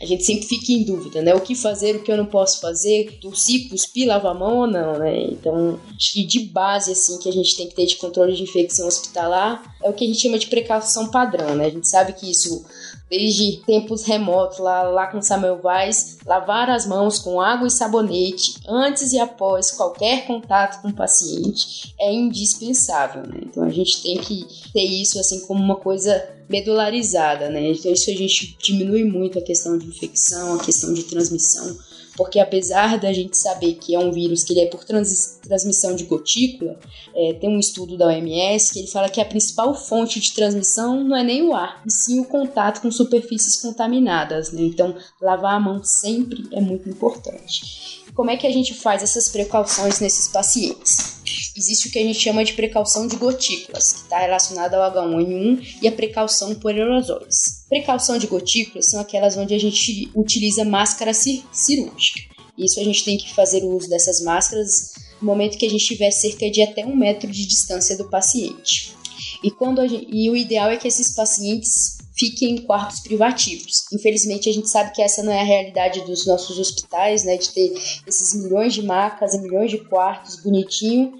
[0.01, 1.35] a gente sempre fica em dúvida, né?
[1.35, 4.67] O que fazer, o que eu não posso fazer, tossir, cuspir, lavar a mão ou
[4.67, 5.23] não, né?
[5.23, 8.43] Então, acho que de base, assim, que a gente tem que ter de controle de
[8.43, 11.65] infecção hospitalar é o que a gente chama de precaução padrão, né?
[11.65, 12.65] A gente sabe que isso
[13.09, 18.55] desde tempos remotos, lá, lá com Samuel Weiss, lavar as mãos com água e sabonete
[18.67, 23.41] antes e após qualquer contato com o paciente é indispensável, né?
[23.43, 27.71] Então a gente tem que ter isso assim como uma coisa medularizada, né?
[27.71, 31.77] Então isso a gente diminui muito a questão de infecção, a questão de transmissão
[32.19, 35.95] porque apesar da gente saber que é um vírus que ele é por trans, transmissão
[35.95, 36.77] de gotícula,
[37.15, 41.01] é, tem um estudo da OMS que ele fala que a principal fonte de transmissão
[41.01, 44.51] não é nem o ar, e sim o contato com superfícies contaminadas.
[44.51, 44.63] Né?
[44.63, 47.98] Então, lavar a mão sempre é muito importante.
[48.19, 51.21] Como é que a gente faz essas precauções nesses pacientes?
[51.55, 55.77] Existe o que a gente chama de precaução de gotículas, que está relacionada ao H1N1
[55.81, 57.63] e a precaução por aerosóis.
[57.69, 62.19] Precaução de gotículas são aquelas onde a gente utiliza máscara cirúrgica.
[62.57, 64.91] Isso a gente tem que fazer o uso dessas máscaras
[65.21, 68.98] no momento que a gente tiver cerca de até um metro de distância do paciente.
[69.43, 73.85] E, quando gente, e o ideal é que esses pacientes fiquem em quartos privativos.
[73.93, 77.37] Infelizmente, a gente sabe que essa não é a realidade dos nossos hospitais, né?
[77.37, 77.73] De ter
[78.05, 81.13] esses milhões de macas e milhões de quartos bonitinho,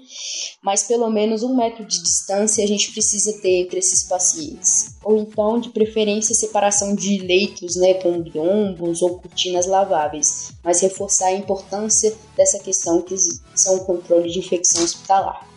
[0.62, 4.96] mas pelo menos um metro de distância a gente precisa ter entre esses pacientes.
[5.02, 7.94] Ou então, de preferência, separação de leitos, né?
[7.94, 13.16] Com biombos ou cortinas laváveis, mas reforçar a importância dessa questão que
[13.54, 15.49] são o controle de infecção hospitalar.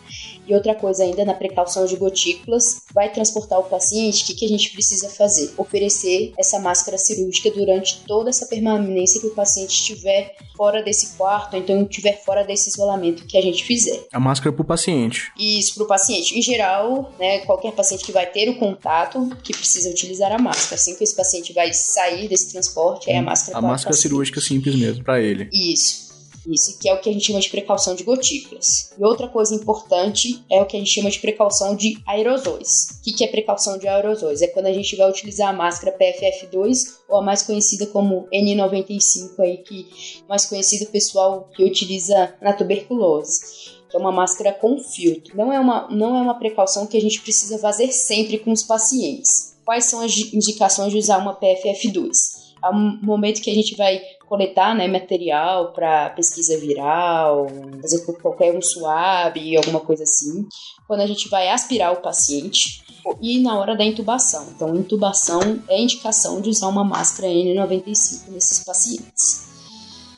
[0.46, 4.44] E outra coisa ainda, na precaução de gotículas, vai transportar o paciente, o que, que
[4.44, 5.52] a gente precisa fazer?
[5.56, 11.54] Oferecer essa máscara cirúrgica durante toda essa permanência que o paciente estiver fora desse quarto,
[11.54, 14.06] ou então estiver fora desse isolamento que a gente fizer.
[14.12, 15.32] A máscara para o paciente.
[15.38, 16.38] Isso, para o paciente.
[16.38, 20.74] Em geral, né, qualquer paciente que vai ter o contato, que precisa utilizar a máscara.
[20.74, 24.74] Assim que esse paciente vai sair desse transporte, aí a máscara A máscara cirúrgica simples
[24.74, 25.48] mesmo, para ele.
[25.52, 26.03] Isso.
[26.46, 28.92] Isso, que é o que a gente chama de precaução de gotículas.
[28.98, 33.00] E outra coisa importante é o que a gente chama de precaução de aerosóis.
[33.00, 34.42] O que é precaução de aerosóis?
[34.42, 39.38] É quando a gente vai utilizar a máscara PFF2 ou a mais conhecida como N95
[39.40, 39.88] aí, que
[40.28, 45.36] mais conhecido pessoal que utiliza na tuberculose é uma máscara com filtro.
[45.36, 48.62] Não é uma, não é uma precaução que a gente precisa fazer sempre com os
[48.62, 49.56] pacientes.
[49.64, 52.44] Quais são as indicações de usar uma PFF2?
[52.60, 57.46] Ao momento que a gente vai coletar né, material para pesquisa viral,
[57.80, 60.46] fazer qualquer um suave, alguma coisa assim.
[60.86, 62.84] Quando a gente vai aspirar o paciente
[63.20, 64.48] e na hora da intubação.
[64.54, 69.53] Então, intubação é indicação de usar uma máscara N95 nesses pacientes.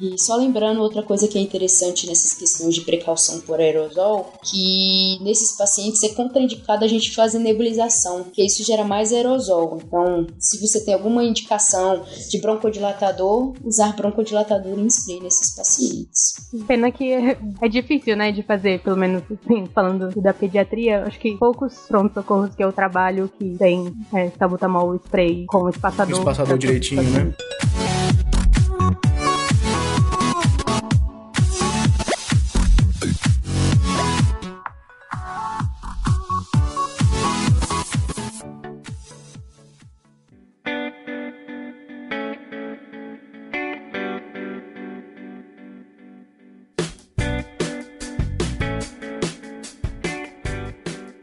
[0.01, 5.19] E só lembrando outra coisa que é interessante nessas questões de precaução por aerosol, que
[5.23, 9.79] nesses pacientes é contraindicado a gente fazer nebulização, porque isso gera mais aerosol.
[9.85, 16.35] Então, se você tem alguma indicação de broncodilatador, usar broncodilatador em spray nesses pacientes.
[16.67, 21.37] Pena que é difícil, né, de fazer, pelo menos assim, falando da pediatria, acho que
[21.37, 26.19] poucos pronto-socorros que eu trabalho que tem é, sabutamol spray com espaçador.
[26.19, 27.35] Espaçador direitinho, né?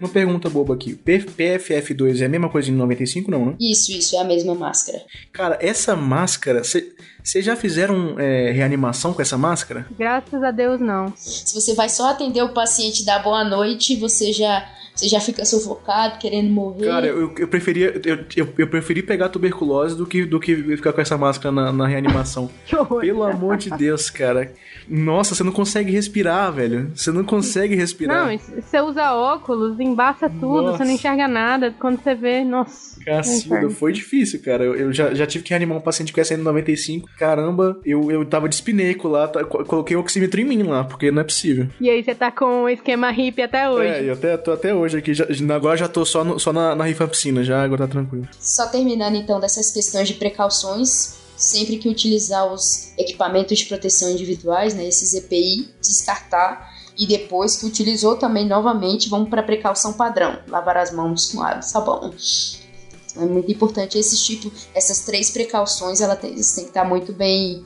[0.03, 0.95] Uma pergunta boba aqui.
[0.95, 3.55] PFF2 é a mesma coisa em 95, não, né?
[3.57, 5.01] Isso, isso, é a mesma máscara.
[5.31, 9.87] Cara, essa máscara, vocês já fizeram é, reanimação com essa máscara?
[9.97, 11.13] Graças a Deus, não.
[11.15, 15.19] Se você vai só atender o paciente e dar boa noite, você já você já
[15.19, 16.87] fica sufocado, querendo morrer.
[16.87, 20.93] Cara, eu, eu preferia eu, eu, eu, preferi pegar tuberculose do que, do que ficar
[20.93, 22.49] com essa máscara na, na reanimação.
[22.65, 23.01] que horror.
[23.01, 24.53] Pelo amor de Deus, cara.
[24.87, 26.91] Nossa, você não consegue respirar, velho.
[26.95, 28.27] Você não consegue respirar.
[28.27, 30.77] Não, você usa óculos, embaça tudo, nossa.
[30.77, 31.73] você não enxerga nada.
[31.79, 33.03] Quando você vê, nossa.
[33.03, 34.63] Cacilda, foi difícil, cara.
[34.63, 37.03] Eu, eu, já, já tive que reanimar um paciente com essa N95.
[37.17, 41.11] Caramba, eu, eu tava de espineco lá, tá, coloquei o oxímetro em mim lá, porque
[41.11, 41.67] não é possível.
[41.81, 43.87] E aí você tá com o esquema hippie até hoje.
[43.87, 45.13] É, eu até, tô até hoje aqui.
[45.13, 45.25] Já,
[45.55, 48.27] agora já tô só, no, só na, na rifampicina, já agora tá tranquilo.
[48.39, 54.73] Só terminando então dessas questões de precauções, sempre que utilizar os equipamentos de proteção individuais,
[54.73, 60.77] né, esses EPI, descartar e depois que utilizou também novamente, vamos para precaução padrão, lavar
[60.77, 62.13] as mãos com água e sabão.
[63.15, 67.63] É muito importante esse tipo, essas três precauções, ela tem, tem que estar muito bem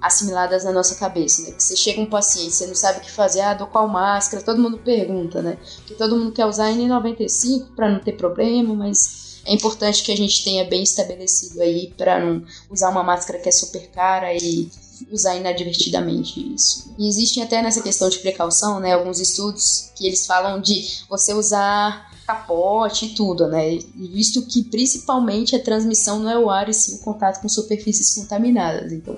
[0.00, 1.52] assimiladas na nossa cabeça, né?
[1.52, 4.42] Que você chega um paciente, você não sabe o que fazer, ah, dou qual máscara,
[4.42, 5.58] todo mundo pergunta, né?
[5.76, 10.16] Porque todo mundo quer usar N95 para não ter problema, mas é importante que a
[10.16, 14.68] gente tenha bem estabelecido aí para não usar uma máscara que é super cara e
[15.10, 16.94] usar inadvertidamente isso.
[16.98, 21.32] E existem até nessa questão de precaução, né, alguns estudos que eles falam de você
[21.34, 23.78] usar capote e tudo, né?
[23.94, 28.14] Visto que principalmente a transmissão não é o ar e sim o contato com superfícies
[28.14, 28.92] contaminadas.
[28.92, 29.16] Então,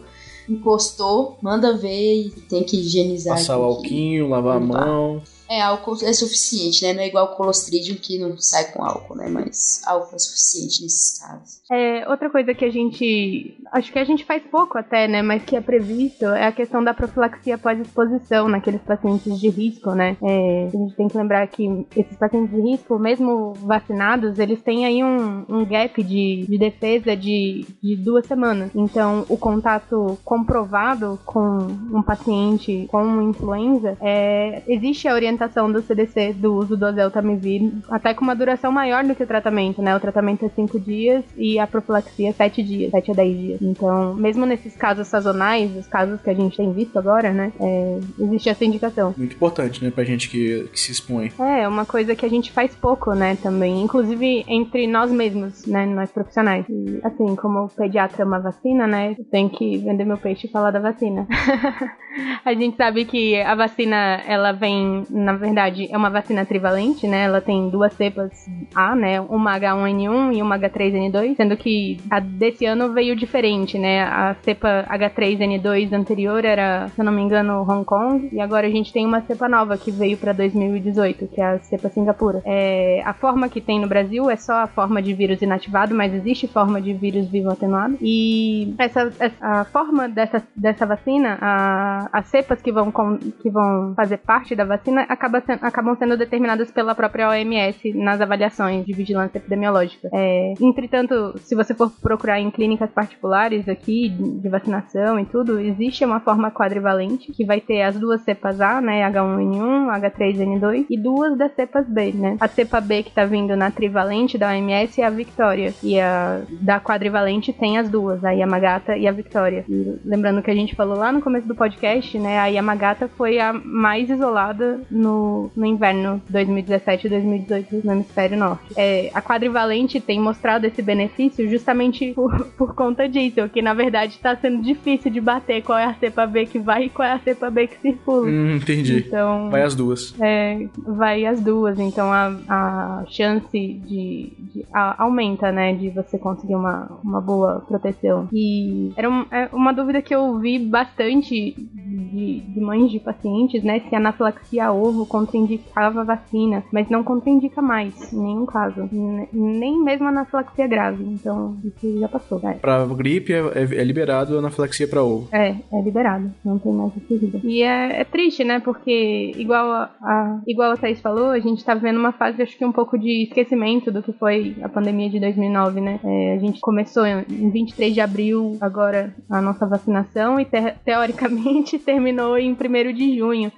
[0.49, 3.37] encostou, manda ver e tem que higienizar.
[3.37, 5.23] Passar o alquinho, lavar a mão.
[5.49, 6.93] É, álcool é suficiente, né?
[6.93, 9.29] Não é igual o Colostridium que não sai com álcool, né?
[9.29, 11.61] Mas álcool é suficiente nesses casos.
[11.71, 13.58] É, outra coisa que a gente.
[13.73, 15.23] Acho que a gente faz pouco até, né?
[15.23, 20.17] Mas que é previsto é a questão da profilaxia pós-exposição naqueles pacientes de risco, né?
[20.23, 24.87] É, a gente tem que lembrar que esses pacientes de risco, mesmo vacinados, eles têm
[24.87, 28.71] aí um, um gap de, de defesa de, de duas semanas.
[28.75, 31.59] Então, o contato comprovado com
[31.93, 38.15] um paciente com influenza, é, existe a orientação do CDC do uso do oseltamivir, até
[38.15, 39.95] com uma duração maior do que o tratamento, né?
[39.97, 43.58] O tratamento é 5 dias e a profilaxia 7 dias, 7 a 10 dias.
[43.61, 47.53] Então, mesmo nesses casos sazonais, os casos que a gente tem visto agora, né?
[47.61, 49.15] É, existe essa indicação.
[49.17, 49.91] Muito importante, né?
[49.91, 51.33] Pra gente que, que se expõe.
[51.39, 53.37] É, uma coisa que a gente faz pouco, né?
[53.43, 55.87] Também, inclusive entre nós mesmos, né?
[55.87, 56.65] Nós profissionais.
[56.69, 59.17] E, assim, como o pediatra ama vacina, né?
[59.31, 61.27] Tem que vender meu peixe e falar da vacina.
[62.45, 67.25] a gente sabe que a vacina, ela vem na verdade, é uma vacina trivalente, né?
[67.25, 68.31] Ela tem duas cepas
[68.75, 69.21] A, né?
[69.21, 74.03] Uma H1N1 e uma H3N2, sendo que a desse ano veio diferente, né?
[74.03, 78.71] A cepa H3N2 anterior era, se eu não me engano, Hong Kong, e agora a
[78.71, 82.43] gente tem uma cepa nova que veio para 2018, que é a cepa Singapura.
[82.45, 86.15] É, a forma que tem no Brasil é só a forma de vírus inativado, mas
[86.15, 87.97] existe forma de vírus vivo atenuado.
[88.01, 93.51] E essa, essa a forma dessa, dessa vacina, a, as cepas que vão, com, que
[93.51, 98.85] vão fazer parte da vacina acaba sendo, acabam sendo determinadas pela própria OMS nas avaliações
[98.85, 100.09] de vigilância epidemiológica.
[100.13, 106.05] É, entretanto, se você for procurar em clínicas particulares aqui, de vacinação e tudo, existe
[106.05, 111.37] uma forma quadrivalente que vai ter as duas cepas A, né, H1N1, H3N2, e duas
[111.37, 112.37] das cepas B, né.
[112.41, 116.41] A cepa B que tá vindo na trivalente da OMS é a Victoria, e a
[116.61, 119.65] da quadrivalente tem as duas, a Yamagata e a Victoria.
[119.69, 123.39] E lembrando que a gente falou lá no começo do podcast, né, a Yamagata foi
[123.39, 128.75] a mais isolada no, no inverno 2017 e 2018 no hemisfério norte.
[128.77, 134.15] É, a quadrivalente tem mostrado esse benefício justamente por, por conta disso, que na verdade
[134.15, 137.13] está sendo difícil de bater qual é a cepa B que vai e qual é
[137.13, 138.27] a cepa B que circula.
[138.27, 139.05] Hum, entendi.
[139.07, 140.15] Então, vai as duas.
[140.21, 146.19] É, vai as duas, então a, a chance de, de a, aumenta, né, de você
[146.19, 148.29] conseguir uma, uma boa proteção.
[148.33, 151.57] E era um, é uma dúvida que eu vi bastante
[151.99, 156.89] de, de mães de pacientes, né, se a anafilaxia ovo novo contraindicava a vacina, mas
[156.89, 158.89] não contraindica mais, em nenhum caso.
[159.33, 161.05] Nem mesmo a anafilaxia grave.
[161.05, 162.41] Então, isso já passou.
[162.43, 162.55] É.
[162.55, 165.29] Pra gripe é, é, é liberado a anafilaxia pra ovo.
[165.33, 166.31] É, é liberado.
[166.45, 167.41] Não tem mais esse risco.
[167.45, 168.61] E é, é, triste, né?
[168.61, 172.57] Porque, igual a, a, igual a Thaís falou, a gente tá vivendo uma fase, acho
[172.57, 176.01] que um pouco de esquecimento do que foi a pandemia de 2009, né?
[176.03, 181.79] É, a gente começou em 23 de abril, agora, a nossa vacinação e te, teoricamente
[181.89, 183.51] terminou em 1 de junho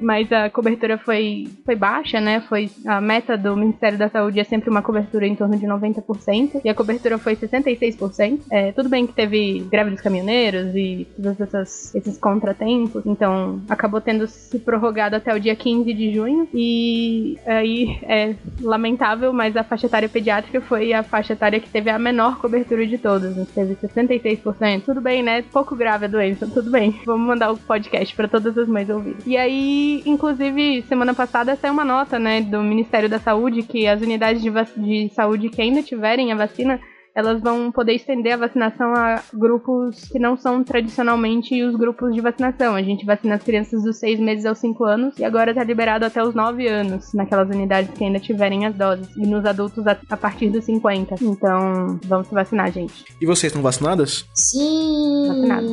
[0.00, 2.40] mas a cobertura foi, foi baixa, né?
[2.48, 6.60] Foi a meta do Ministério da Saúde é sempre uma cobertura em torno de 90%
[6.64, 8.40] e a cobertura foi 66%.
[8.50, 14.26] É, tudo bem que teve greve dos caminhoneiros e todos esses contratempos, então acabou tendo
[14.26, 19.86] se prorrogado até o dia 15 de junho e aí é lamentável, mas a faixa
[19.86, 23.46] etária pediátrica foi a faixa etária que teve a menor cobertura de todas, né?
[23.54, 24.82] teve 66%.
[24.84, 25.42] Tudo bem, né?
[25.42, 27.00] Pouco grave a doença, tudo bem.
[27.04, 29.18] Vamos mandar o podcast para todas as mães ouvirem.
[29.26, 33.86] E aí e, inclusive, semana passada saiu uma nota, né, do Ministério da Saúde que
[33.86, 36.80] as unidades de, de saúde que ainda tiverem a vacina
[37.18, 42.20] elas vão poder estender a vacinação a grupos que não são tradicionalmente os grupos de
[42.20, 42.76] vacinação.
[42.76, 46.04] A gente vacina as crianças dos 6 meses aos 5 anos e agora está liberado
[46.04, 49.08] até os 9 anos, naquelas unidades que ainda tiverem as doses.
[49.16, 51.16] E nos adultos a, a partir dos 50.
[51.20, 53.04] Então, vamos se vacinar, gente.
[53.20, 54.24] E vocês estão vacinadas?
[54.32, 55.26] Sim!
[55.26, 55.70] Vacinadas.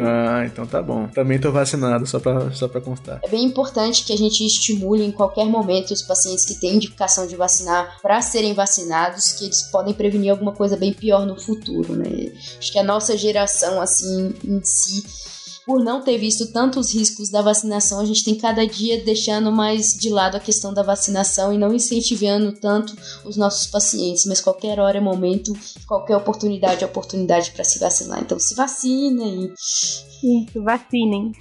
[0.00, 1.08] Ah, então tá bom.
[1.08, 3.18] Também tô vacinado, só pra, só pra constar.
[3.24, 7.26] É bem importante que a gente estimule em qualquer momento os pacientes que têm indicação
[7.26, 11.96] de vacinar para serem vacinados, que eles podem prevenir alguma coisa bem pior no futuro,
[11.96, 12.30] né?
[12.58, 15.02] Acho que a nossa geração, assim, em si,
[15.64, 19.94] por não ter visto tantos riscos da vacinação, a gente tem cada dia deixando mais
[19.94, 22.94] de lado a questão da vacinação e não incentivando tanto
[23.24, 24.26] os nossos pacientes.
[24.26, 25.50] Mas qualquer hora é momento,
[25.86, 28.20] qualquer oportunidade é oportunidade para se vacinar.
[28.20, 29.54] Então se vacinem.
[30.22, 31.32] Isso, vacinem.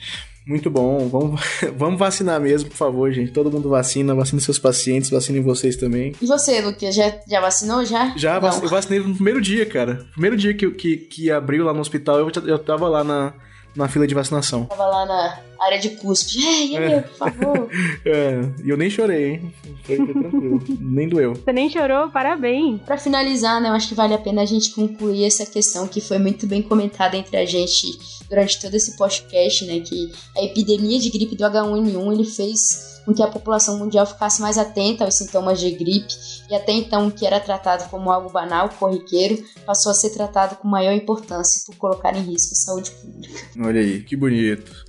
[0.49, 1.07] Muito bom.
[1.07, 1.41] Vamos,
[1.77, 3.31] vamos vacinar mesmo, por favor, gente.
[3.31, 6.15] Todo mundo vacina, vacine seus pacientes, vacinem vocês também.
[6.19, 8.17] E você, Luquinha, já, já vacinou já?
[8.17, 8.63] Já, Não.
[8.63, 10.07] eu vacinei no primeiro dia, cara.
[10.13, 13.31] Primeiro dia que, que, que abriu lá no hospital, eu, eu tava lá na,
[13.75, 14.65] na fila de vacinação.
[14.65, 16.43] Tava lá na área de cuspe.
[16.43, 17.01] Ei, é.
[17.01, 17.69] por favor.
[18.05, 19.53] é, e eu nem chorei, hein?
[19.83, 20.63] Foi, foi tranquilo.
[20.79, 21.35] nem doeu.
[21.35, 22.09] Você nem chorou?
[22.09, 22.81] Parabéns.
[22.81, 26.01] Pra finalizar, né, eu acho que vale a pena a gente concluir essa questão que
[26.01, 30.99] foi muito bem comentada entre a gente durante todo esse podcast, né, que a epidemia
[30.99, 35.15] de gripe do H1N1 ele fez com que a população mundial ficasse mais atenta aos
[35.15, 36.13] sintomas de gripe
[36.47, 40.57] e até então o que era tratado como algo banal, corriqueiro, passou a ser tratado
[40.57, 43.39] com maior importância por colocar em risco a saúde pública.
[43.59, 44.88] Olha aí, que bonito.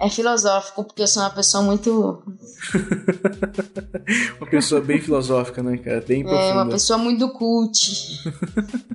[0.00, 2.22] É filosófico, porque eu sou uma pessoa muito.
[4.40, 6.04] uma pessoa bem filosófica, né, cara?
[6.06, 6.44] Bem profunda.
[6.44, 8.22] É, uma pessoa muito cult.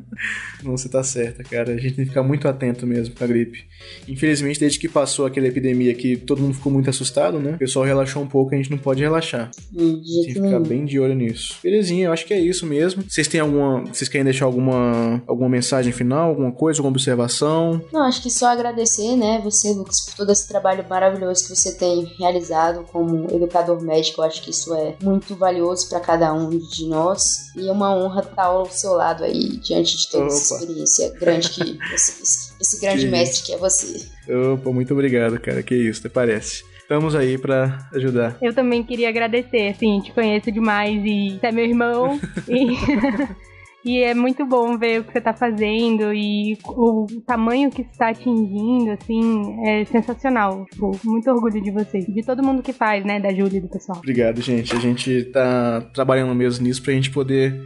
[0.64, 1.74] Não, você tá certa, cara.
[1.74, 3.66] A gente tem que ficar muito atento mesmo com a gripe.
[4.08, 7.54] Infelizmente, desde que passou aquela epidemia que todo mundo ficou muito assustado, né?
[7.54, 9.50] O pessoal relaxou um pouco, a gente não pode relaxar.
[9.74, 11.56] Hum, tem que ficar bem de olho nisso.
[11.64, 13.04] Belezinha, eu acho que é isso mesmo.
[13.08, 13.86] Vocês têm alguma.
[13.86, 17.82] Vocês querem deixar alguma, alguma mensagem final, alguma coisa, alguma observação?
[17.92, 21.76] Não, acho que só agradecer, né, você, Lucas, por todo esse trabalho maravilhoso que você
[21.76, 24.22] tem realizado como educador médico.
[24.22, 27.96] Eu acho que isso é muito valioso para cada um de nós e é uma
[27.96, 30.34] honra estar ao seu lado aí diante de toda Opa.
[30.34, 34.06] essa experiência grande que você, esse grande que mestre que é você.
[34.54, 35.62] Opa, muito obrigado, cara.
[35.64, 36.64] Que isso, até parece.
[36.80, 38.36] Estamos aí para ajudar.
[38.42, 42.20] Eu também queria agradecer, assim, te conheço demais e você é meu irmão.
[42.50, 43.40] e...
[43.84, 48.10] E é muito bom ver o que você está fazendo e o tamanho que está
[48.10, 50.66] atingindo, assim, é sensacional.
[50.72, 52.00] Tipo, muito orgulho de você.
[52.00, 53.20] De todo mundo que faz, né?
[53.20, 54.00] Da Júlia e do pessoal.
[54.00, 54.76] Obrigado, gente.
[54.76, 57.58] A gente tá trabalhando mesmo nisso pra gente poder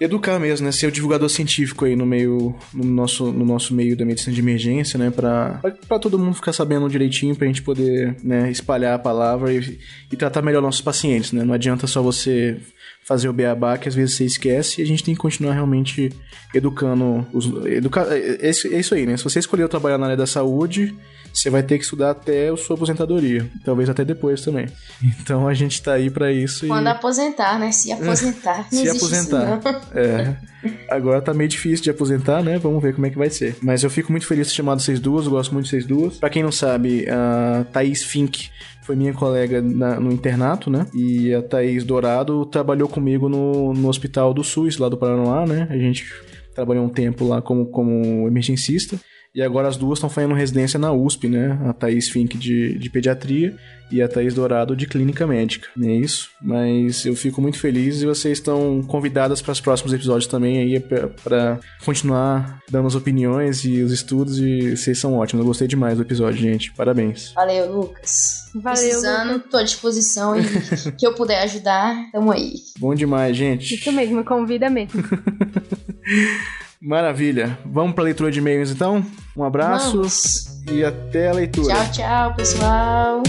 [0.00, 0.72] educar mesmo, né?
[0.72, 4.40] Ser o divulgador científico aí no meio, no nosso, no nosso meio da medicina de
[4.40, 5.10] emergência, né?
[5.10, 9.78] Pra, pra todo mundo ficar sabendo direitinho, pra gente poder, né, espalhar a palavra e,
[10.12, 11.42] e tratar melhor nossos pacientes, né?
[11.42, 12.60] Não adianta só você
[13.08, 16.12] fazer o beabá que às vezes você esquece e a gente tem que continuar realmente
[16.54, 19.16] educando os educa, é, é, isso aí, né?
[19.16, 20.94] Se você escolheu trabalhar na área da saúde,
[21.32, 24.66] você vai ter que estudar até a sua aposentadoria, talvez até depois também.
[25.02, 26.90] Então a gente tá aí para isso Quando e...
[26.90, 27.72] aposentar, né?
[27.72, 28.66] Se aposentar.
[28.68, 29.60] Se aposentar.
[29.94, 30.36] É.
[30.88, 32.58] Agora tá meio difícil de aposentar, né?
[32.58, 33.56] Vamos ver como é que vai ser.
[33.62, 35.86] Mas eu fico muito feliz de ter chamado vocês duas, eu gosto muito de vocês
[35.86, 36.16] duas.
[36.18, 38.50] Para quem não sabe, a Thaís Fink
[38.82, 40.86] foi minha colega na, no internato, né?
[40.94, 45.66] E a Thaís Dourado trabalhou comigo no, no Hospital do SUS, lá do Paraná, né?
[45.70, 46.06] A gente
[46.54, 48.98] trabalhou um tempo lá como, como emergencista.
[49.38, 51.56] E agora as duas estão fazendo residência na USP, né?
[51.64, 53.56] A Thaís Fink de, de pediatria
[53.88, 55.68] e a Thaís Dourado de clínica médica.
[55.80, 56.28] É isso.
[56.42, 60.80] Mas eu fico muito feliz e vocês estão convidadas para os próximos episódios também aí
[60.80, 65.44] para continuar dando as opiniões e os estudos e vocês são ótimos.
[65.44, 66.72] Eu gostei demais do episódio, gente.
[66.72, 67.32] Parabéns.
[67.34, 68.50] Valeu, Lucas.
[68.56, 68.72] Valeu.
[68.72, 69.50] Precisando, Lucas.
[69.52, 70.42] tô à disposição e
[70.98, 72.54] que eu puder ajudar, tamo aí.
[72.76, 73.76] Bom demais, gente.
[73.76, 75.00] Isso mesmo, convida mesmo.
[76.80, 77.58] Maravilha.
[77.64, 79.04] Vamos para a leitura de e-mails então?
[79.36, 80.62] Um abraço Vamos.
[80.70, 81.74] e até a leitura.
[81.74, 83.22] Tchau, tchau, pessoal.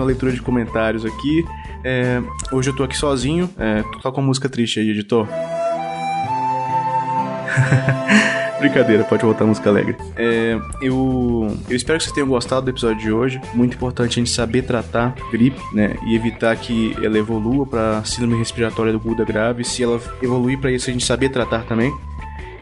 [0.00, 1.44] Uma leitura de comentários aqui.
[1.84, 3.48] É, hoje eu tô aqui sozinho.
[3.58, 5.28] É, tô com a música triste aí, editor.
[8.58, 9.96] Brincadeira, pode voltar a música alegre.
[10.16, 13.40] É, eu, eu espero que vocês tenham gostado do episódio de hoje.
[13.54, 15.96] Muito importante a gente saber tratar gripe, né?
[16.06, 19.64] E evitar que ela evolua para síndrome respiratória do Buda grave.
[19.64, 21.90] Se ela evoluir para isso, a gente saber tratar também.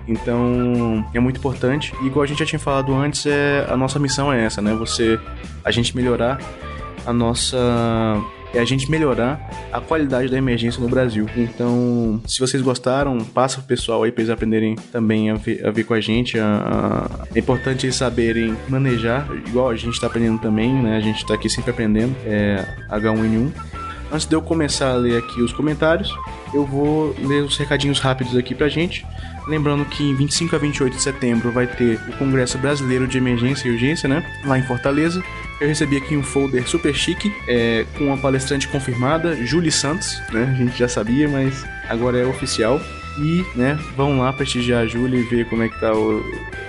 [0.07, 1.93] Então, é muito importante.
[2.01, 4.73] E igual a gente já tinha falado antes, é, a nossa missão é essa, né?
[4.75, 5.19] Você,
[5.65, 6.39] a gente melhorar
[7.09, 7.57] a nossa
[8.53, 11.27] é a gente melhorar a qualidade da emergência no Brasil.
[11.37, 15.71] Então, se vocês gostaram, passa pro pessoal aí para eles aprenderem também a ver, a
[15.71, 16.39] ver com a gente.
[16.39, 17.27] A, a...
[17.35, 20.97] É importante eles saberem manejar, igual a gente está aprendendo também, né?
[20.97, 23.53] A gente está aqui sempre aprendendo, é H1N1.
[24.11, 26.15] Antes de eu começar a ler aqui os comentários,
[26.55, 29.07] eu vou ler os recadinhos rápidos aqui pra gente.
[29.47, 33.69] Lembrando que em 25 a 28 de setembro vai ter o Congresso Brasileiro de Emergência
[33.69, 34.25] e Urgência, né?
[34.45, 35.23] Lá em Fortaleza.
[35.61, 40.55] Eu recebi aqui um folder super chique, é, com uma palestrante confirmada, Julie Santos, né?
[40.55, 42.81] A gente já sabia, mas agora é oficial.
[43.19, 46.23] E, né, vão lá prestigiar a Julie e ver como é que tá o,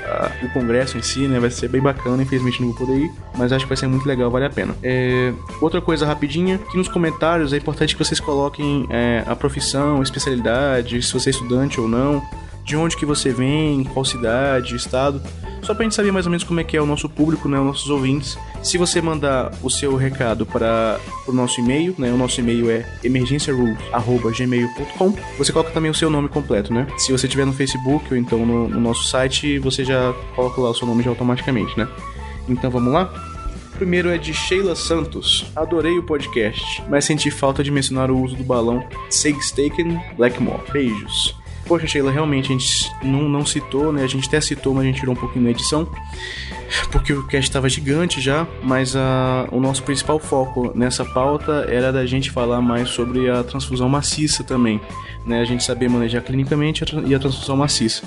[0.06, 1.40] a, o congresso em si, né?
[1.40, 4.08] Vai ser bem bacana, infelizmente não vou poder ir, mas acho que vai ser muito
[4.08, 4.76] legal, vale a pena.
[4.82, 5.32] É,
[5.62, 10.04] outra coisa rapidinha, que nos comentários é importante que vocês coloquem é, a profissão, a
[10.04, 12.22] especialidade, se você é estudante ou não,
[12.64, 15.22] de onde que você vem, qual cidade, estado,
[15.62, 17.60] só pra gente saber mais ou menos como é que é o nosso público, né,
[17.60, 18.38] os nossos ouvintes.
[18.64, 22.86] Se você mandar o seu recado para o nosso e-mail, né, o nosso e-mail é
[23.04, 25.16] emergenciarules@gmail.com.
[25.38, 26.88] Você coloca também o seu nome completo, né?
[26.98, 30.70] Se você tiver no Facebook ou então no, no nosso site, você já coloca lá
[30.70, 31.88] o seu nome já automaticamente, né?
[32.48, 33.12] Então vamos lá?
[33.80, 35.46] primeiro é de Sheila Santos.
[35.56, 40.70] Adorei o podcast, mas senti falta de mencionar o uso do balão Sagestaken Blackmore.
[40.70, 41.39] Beijos.
[41.70, 44.04] Poxa, Sheila, realmente a gente não, não citou, né?
[44.04, 45.88] A gente até citou, mas a gente tirou um pouquinho na edição,
[46.92, 51.94] porque o cast estava gigante já, mas a, o nosso principal foco nessa pauta era
[51.94, 54.82] da gente falar mais sobre a transfusão maciça também,
[55.28, 55.42] né?
[55.42, 58.02] A gente saber manejar clinicamente e a transfusão maciça.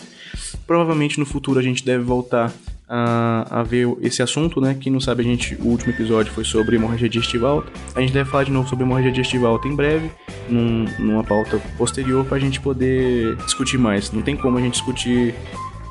[0.67, 2.53] Provavelmente no futuro a gente deve voltar
[2.95, 4.77] a, a, ver esse assunto, né?
[4.79, 7.73] Quem não sabe, a gente, o último episódio foi sobre hemorragia digestiva alta.
[7.95, 10.11] A gente deve falar de novo sobre hemorragia digestiva alta em breve,
[10.47, 14.13] num, numa pauta posterior, para a gente poder discutir mais.
[14.13, 15.35] Não tem como a gente discutir,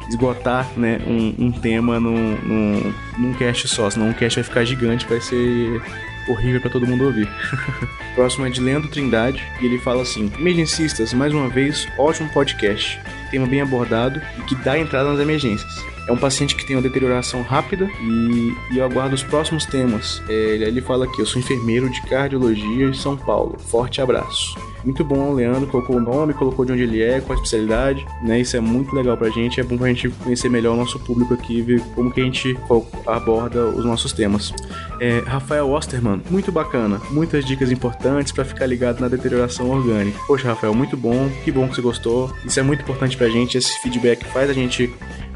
[0.08, 4.64] esgotar né, um, um tema num, num, num cast só, senão um cast vai ficar
[4.64, 5.82] gigante, vai ser
[6.30, 7.28] horrível para todo mundo ouvir.
[8.14, 13.00] Próximo é de Leandro Trindade e ele fala assim: Emergencistas, mais uma vez, ótimo podcast.
[13.32, 15.91] Tema bem abordado e que dá entrada nas emergências.
[16.12, 20.22] É um paciente que tem uma deterioração rápida e, e eu aguardo os próximos temas.
[20.28, 23.58] É, ele fala aqui: Eu sou enfermeiro de cardiologia em São Paulo.
[23.58, 24.60] Forte abraço.
[24.84, 28.42] Muito bom, Leandro colocou o nome, colocou de onde ele é, qual a especialidade, né?
[28.42, 31.34] Isso é muito legal pra gente, é bom pra gente conhecer melhor o nosso público
[31.34, 32.58] aqui, ver como que a gente
[33.06, 34.52] aborda os nossos temas.
[35.00, 40.20] É, Rafael Osterman, muito bacana, muitas dicas importantes para ficar ligado na deterioração orgânica.
[40.26, 42.34] Poxa, Rafael, muito bom, que bom que você gostou.
[42.44, 44.92] Isso é muito importante pra gente, esse feedback faz a gente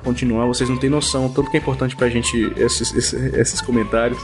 [0.05, 0.45] continuar.
[0.45, 4.19] Vocês não têm noção tanto que é importante pra gente esses, esses, esses comentários.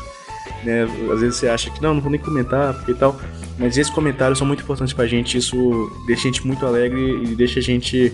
[0.64, 0.84] Né?
[1.12, 3.20] Às vezes você acha que não, não vou nem comentar e tal.
[3.58, 5.38] Mas esses comentários são muito importantes pra gente.
[5.38, 8.14] Isso deixa a gente muito alegre e deixa a gente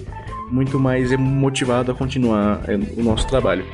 [0.49, 3.65] muito mais motivado a continuar é, o nosso trabalho.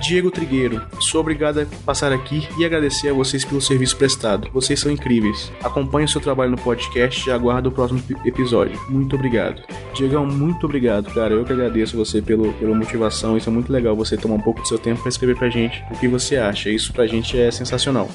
[0.00, 4.48] Diego Trigueiro, sou obrigado a passar aqui e agradecer a vocês pelo serviço prestado.
[4.52, 5.50] Vocês são incríveis.
[5.62, 8.78] Acompanhe o seu trabalho no podcast e aguardo o próximo episódio.
[8.88, 9.62] Muito obrigado.
[9.94, 11.34] Diegão, muito obrigado, cara.
[11.34, 13.36] Eu que agradeço você pelo, pela motivação.
[13.36, 15.82] Isso é muito legal você tomar um pouco do seu tempo para escrever pra gente
[15.90, 16.70] o que você acha.
[16.70, 18.10] Isso pra gente é sensacional.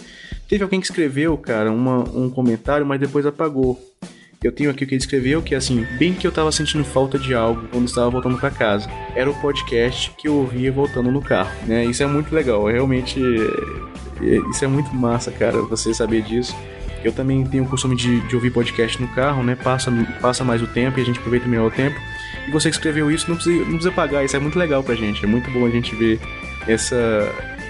[0.48, 3.80] Teve alguém que escreveu, cara, uma, um comentário, mas depois apagou.
[4.44, 6.84] Eu tenho aqui o que ele escreveu, que é assim, bem que eu tava sentindo
[6.84, 8.90] falta de algo quando estava voltando para casa.
[9.16, 11.86] Era o podcast que eu ouvia voltando no carro, né?
[11.86, 13.22] Isso é muito legal, realmente
[14.20, 16.56] é, isso é muito massa, cara, você saber disso.
[17.04, 19.56] Eu também tenho o costume de, de, ouvir podcast no carro, né?
[19.56, 22.00] Passa, passa mais o tempo e a gente aproveita melhor o tempo.
[22.48, 24.96] E você que escreveu isso não precisa, não precisa pagar, isso é muito legal pra
[24.96, 25.24] gente.
[25.24, 26.20] É muito bom a gente ver
[26.68, 26.98] essa.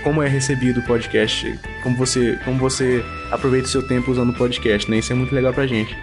[0.05, 1.53] Como é recebido o podcast,
[1.83, 4.99] como você, como você aproveita o seu tempo usando o podcast, né?
[4.99, 5.95] Isso é muito legal pra gente.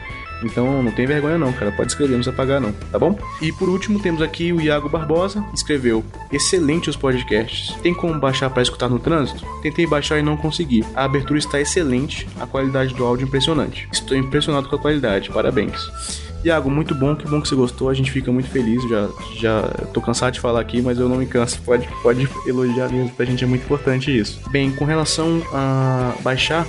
[0.42, 1.72] Então não tem vergonha não, cara.
[1.72, 3.18] Pode escrever, não precisa pagar não, tá bom?
[3.40, 7.74] E por último temos aqui o Iago Barbosa, escreveu: Excelente os podcasts.
[7.82, 9.44] Tem como baixar para escutar no trânsito?
[9.62, 10.84] Tentei baixar e não consegui.
[10.94, 13.88] A abertura está excelente, a qualidade do áudio impressionante.
[13.92, 15.30] Estou impressionado com a qualidade.
[15.30, 16.28] Parabéns.
[16.44, 19.62] Iago, muito bom, que bom que você gostou, a gente fica muito feliz, já, já
[19.92, 23.26] tô cansado de falar aqui, mas eu não me canso, pode, pode elogiar mesmo, pra
[23.26, 24.40] gente é muito importante isso.
[24.48, 26.64] Bem, com relação a baixar,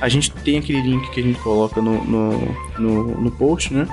[0.00, 3.86] a gente tem aquele link que a gente coloca no, no, no, no post, né?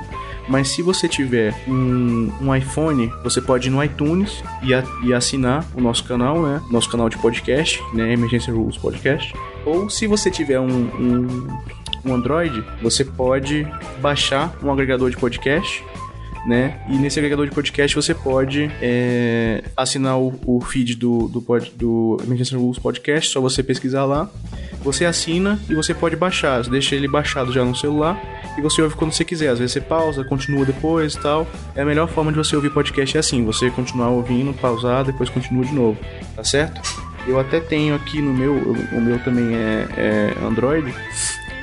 [0.47, 5.11] Mas se você tiver um, um, iPhone, você pode ir no iTunes e, a, e,
[5.11, 6.61] assinar o nosso canal, né?
[6.69, 8.13] Nosso canal de podcast, né?
[8.13, 9.33] Emergency Rules Podcast.
[9.65, 11.59] Ou se você tiver um, um,
[12.05, 13.67] um Android, você pode
[14.01, 15.83] baixar um agregador de podcast
[16.45, 16.79] né?
[16.87, 21.43] E nesse agregador de podcast você pode é, assinar o, o, feed do, do,
[21.75, 24.29] do Emergency Rules Podcast, só você pesquisar lá.
[24.85, 26.63] Você assina e você pode baixar.
[26.63, 28.21] Você deixa ele baixado já no celular
[28.55, 29.49] e você ouve quando você quiser.
[29.49, 31.47] Às vezes você pausa, continua depois e tal.
[31.75, 35.27] É a melhor forma de você ouvir podcast é assim: você continuar ouvindo, pausar, depois
[35.27, 35.97] continua de novo,
[36.35, 36.79] tá certo?
[37.25, 40.93] Eu até tenho aqui no meu, o meu também é, é Android.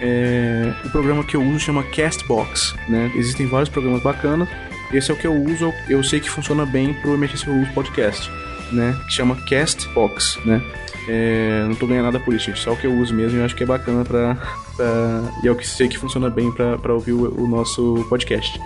[0.00, 3.12] É, o programa que eu uso chama Castbox, né?
[3.14, 4.48] Existem vários programas bacanas.
[4.92, 8.28] Esse é o que eu uso, eu sei que funciona bem pro Emergency Rules Podcast,
[8.72, 8.98] né?
[9.06, 10.62] Que chama Castbox, né?
[11.08, 12.60] É, não tô ganhando nada por isso, gente.
[12.60, 14.36] Só o que eu uso mesmo e eu acho que é bacana pra.
[14.76, 18.60] pra e é o que sei que funciona bem pra ouvir o, o nosso podcast.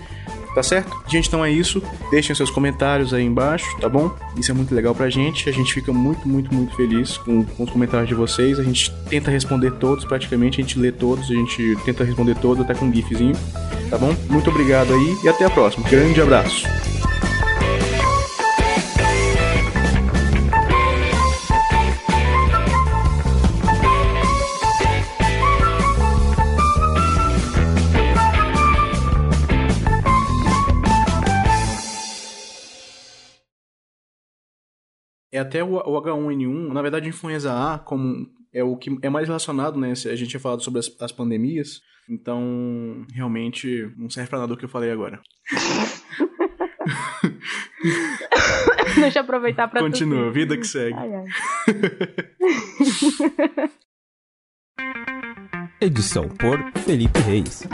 [0.56, 0.90] Tá certo?
[1.06, 1.82] Gente, então é isso.
[2.10, 4.10] Deixem seus comentários aí embaixo, tá bom?
[4.38, 5.50] Isso é muito legal pra gente.
[5.50, 8.58] A gente fica muito, muito, muito feliz com, com os comentários de vocês.
[8.58, 10.58] A gente tenta responder todos, praticamente.
[10.58, 13.36] A gente lê todos, a gente tenta responder todos, até com um gifzinho.
[13.90, 14.16] Tá bom?
[14.30, 15.86] Muito obrigado aí e até a próxima.
[15.90, 16.66] Grande abraço.
[35.36, 39.28] É até o, o H1N1, na verdade, influenza A, como é o que é mais
[39.28, 39.90] relacionado, né?
[39.90, 44.56] A gente tinha falado sobre as, as pandemias, então realmente não serve pra nada o
[44.56, 45.20] que eu falei agora.
[48.98, 50.96] Deixa eu aproveitar pra Continua, vida que segue.
[50.96, 51.26] Ai, ai.
[55.78, 57.68] Edição por Felipe Reis.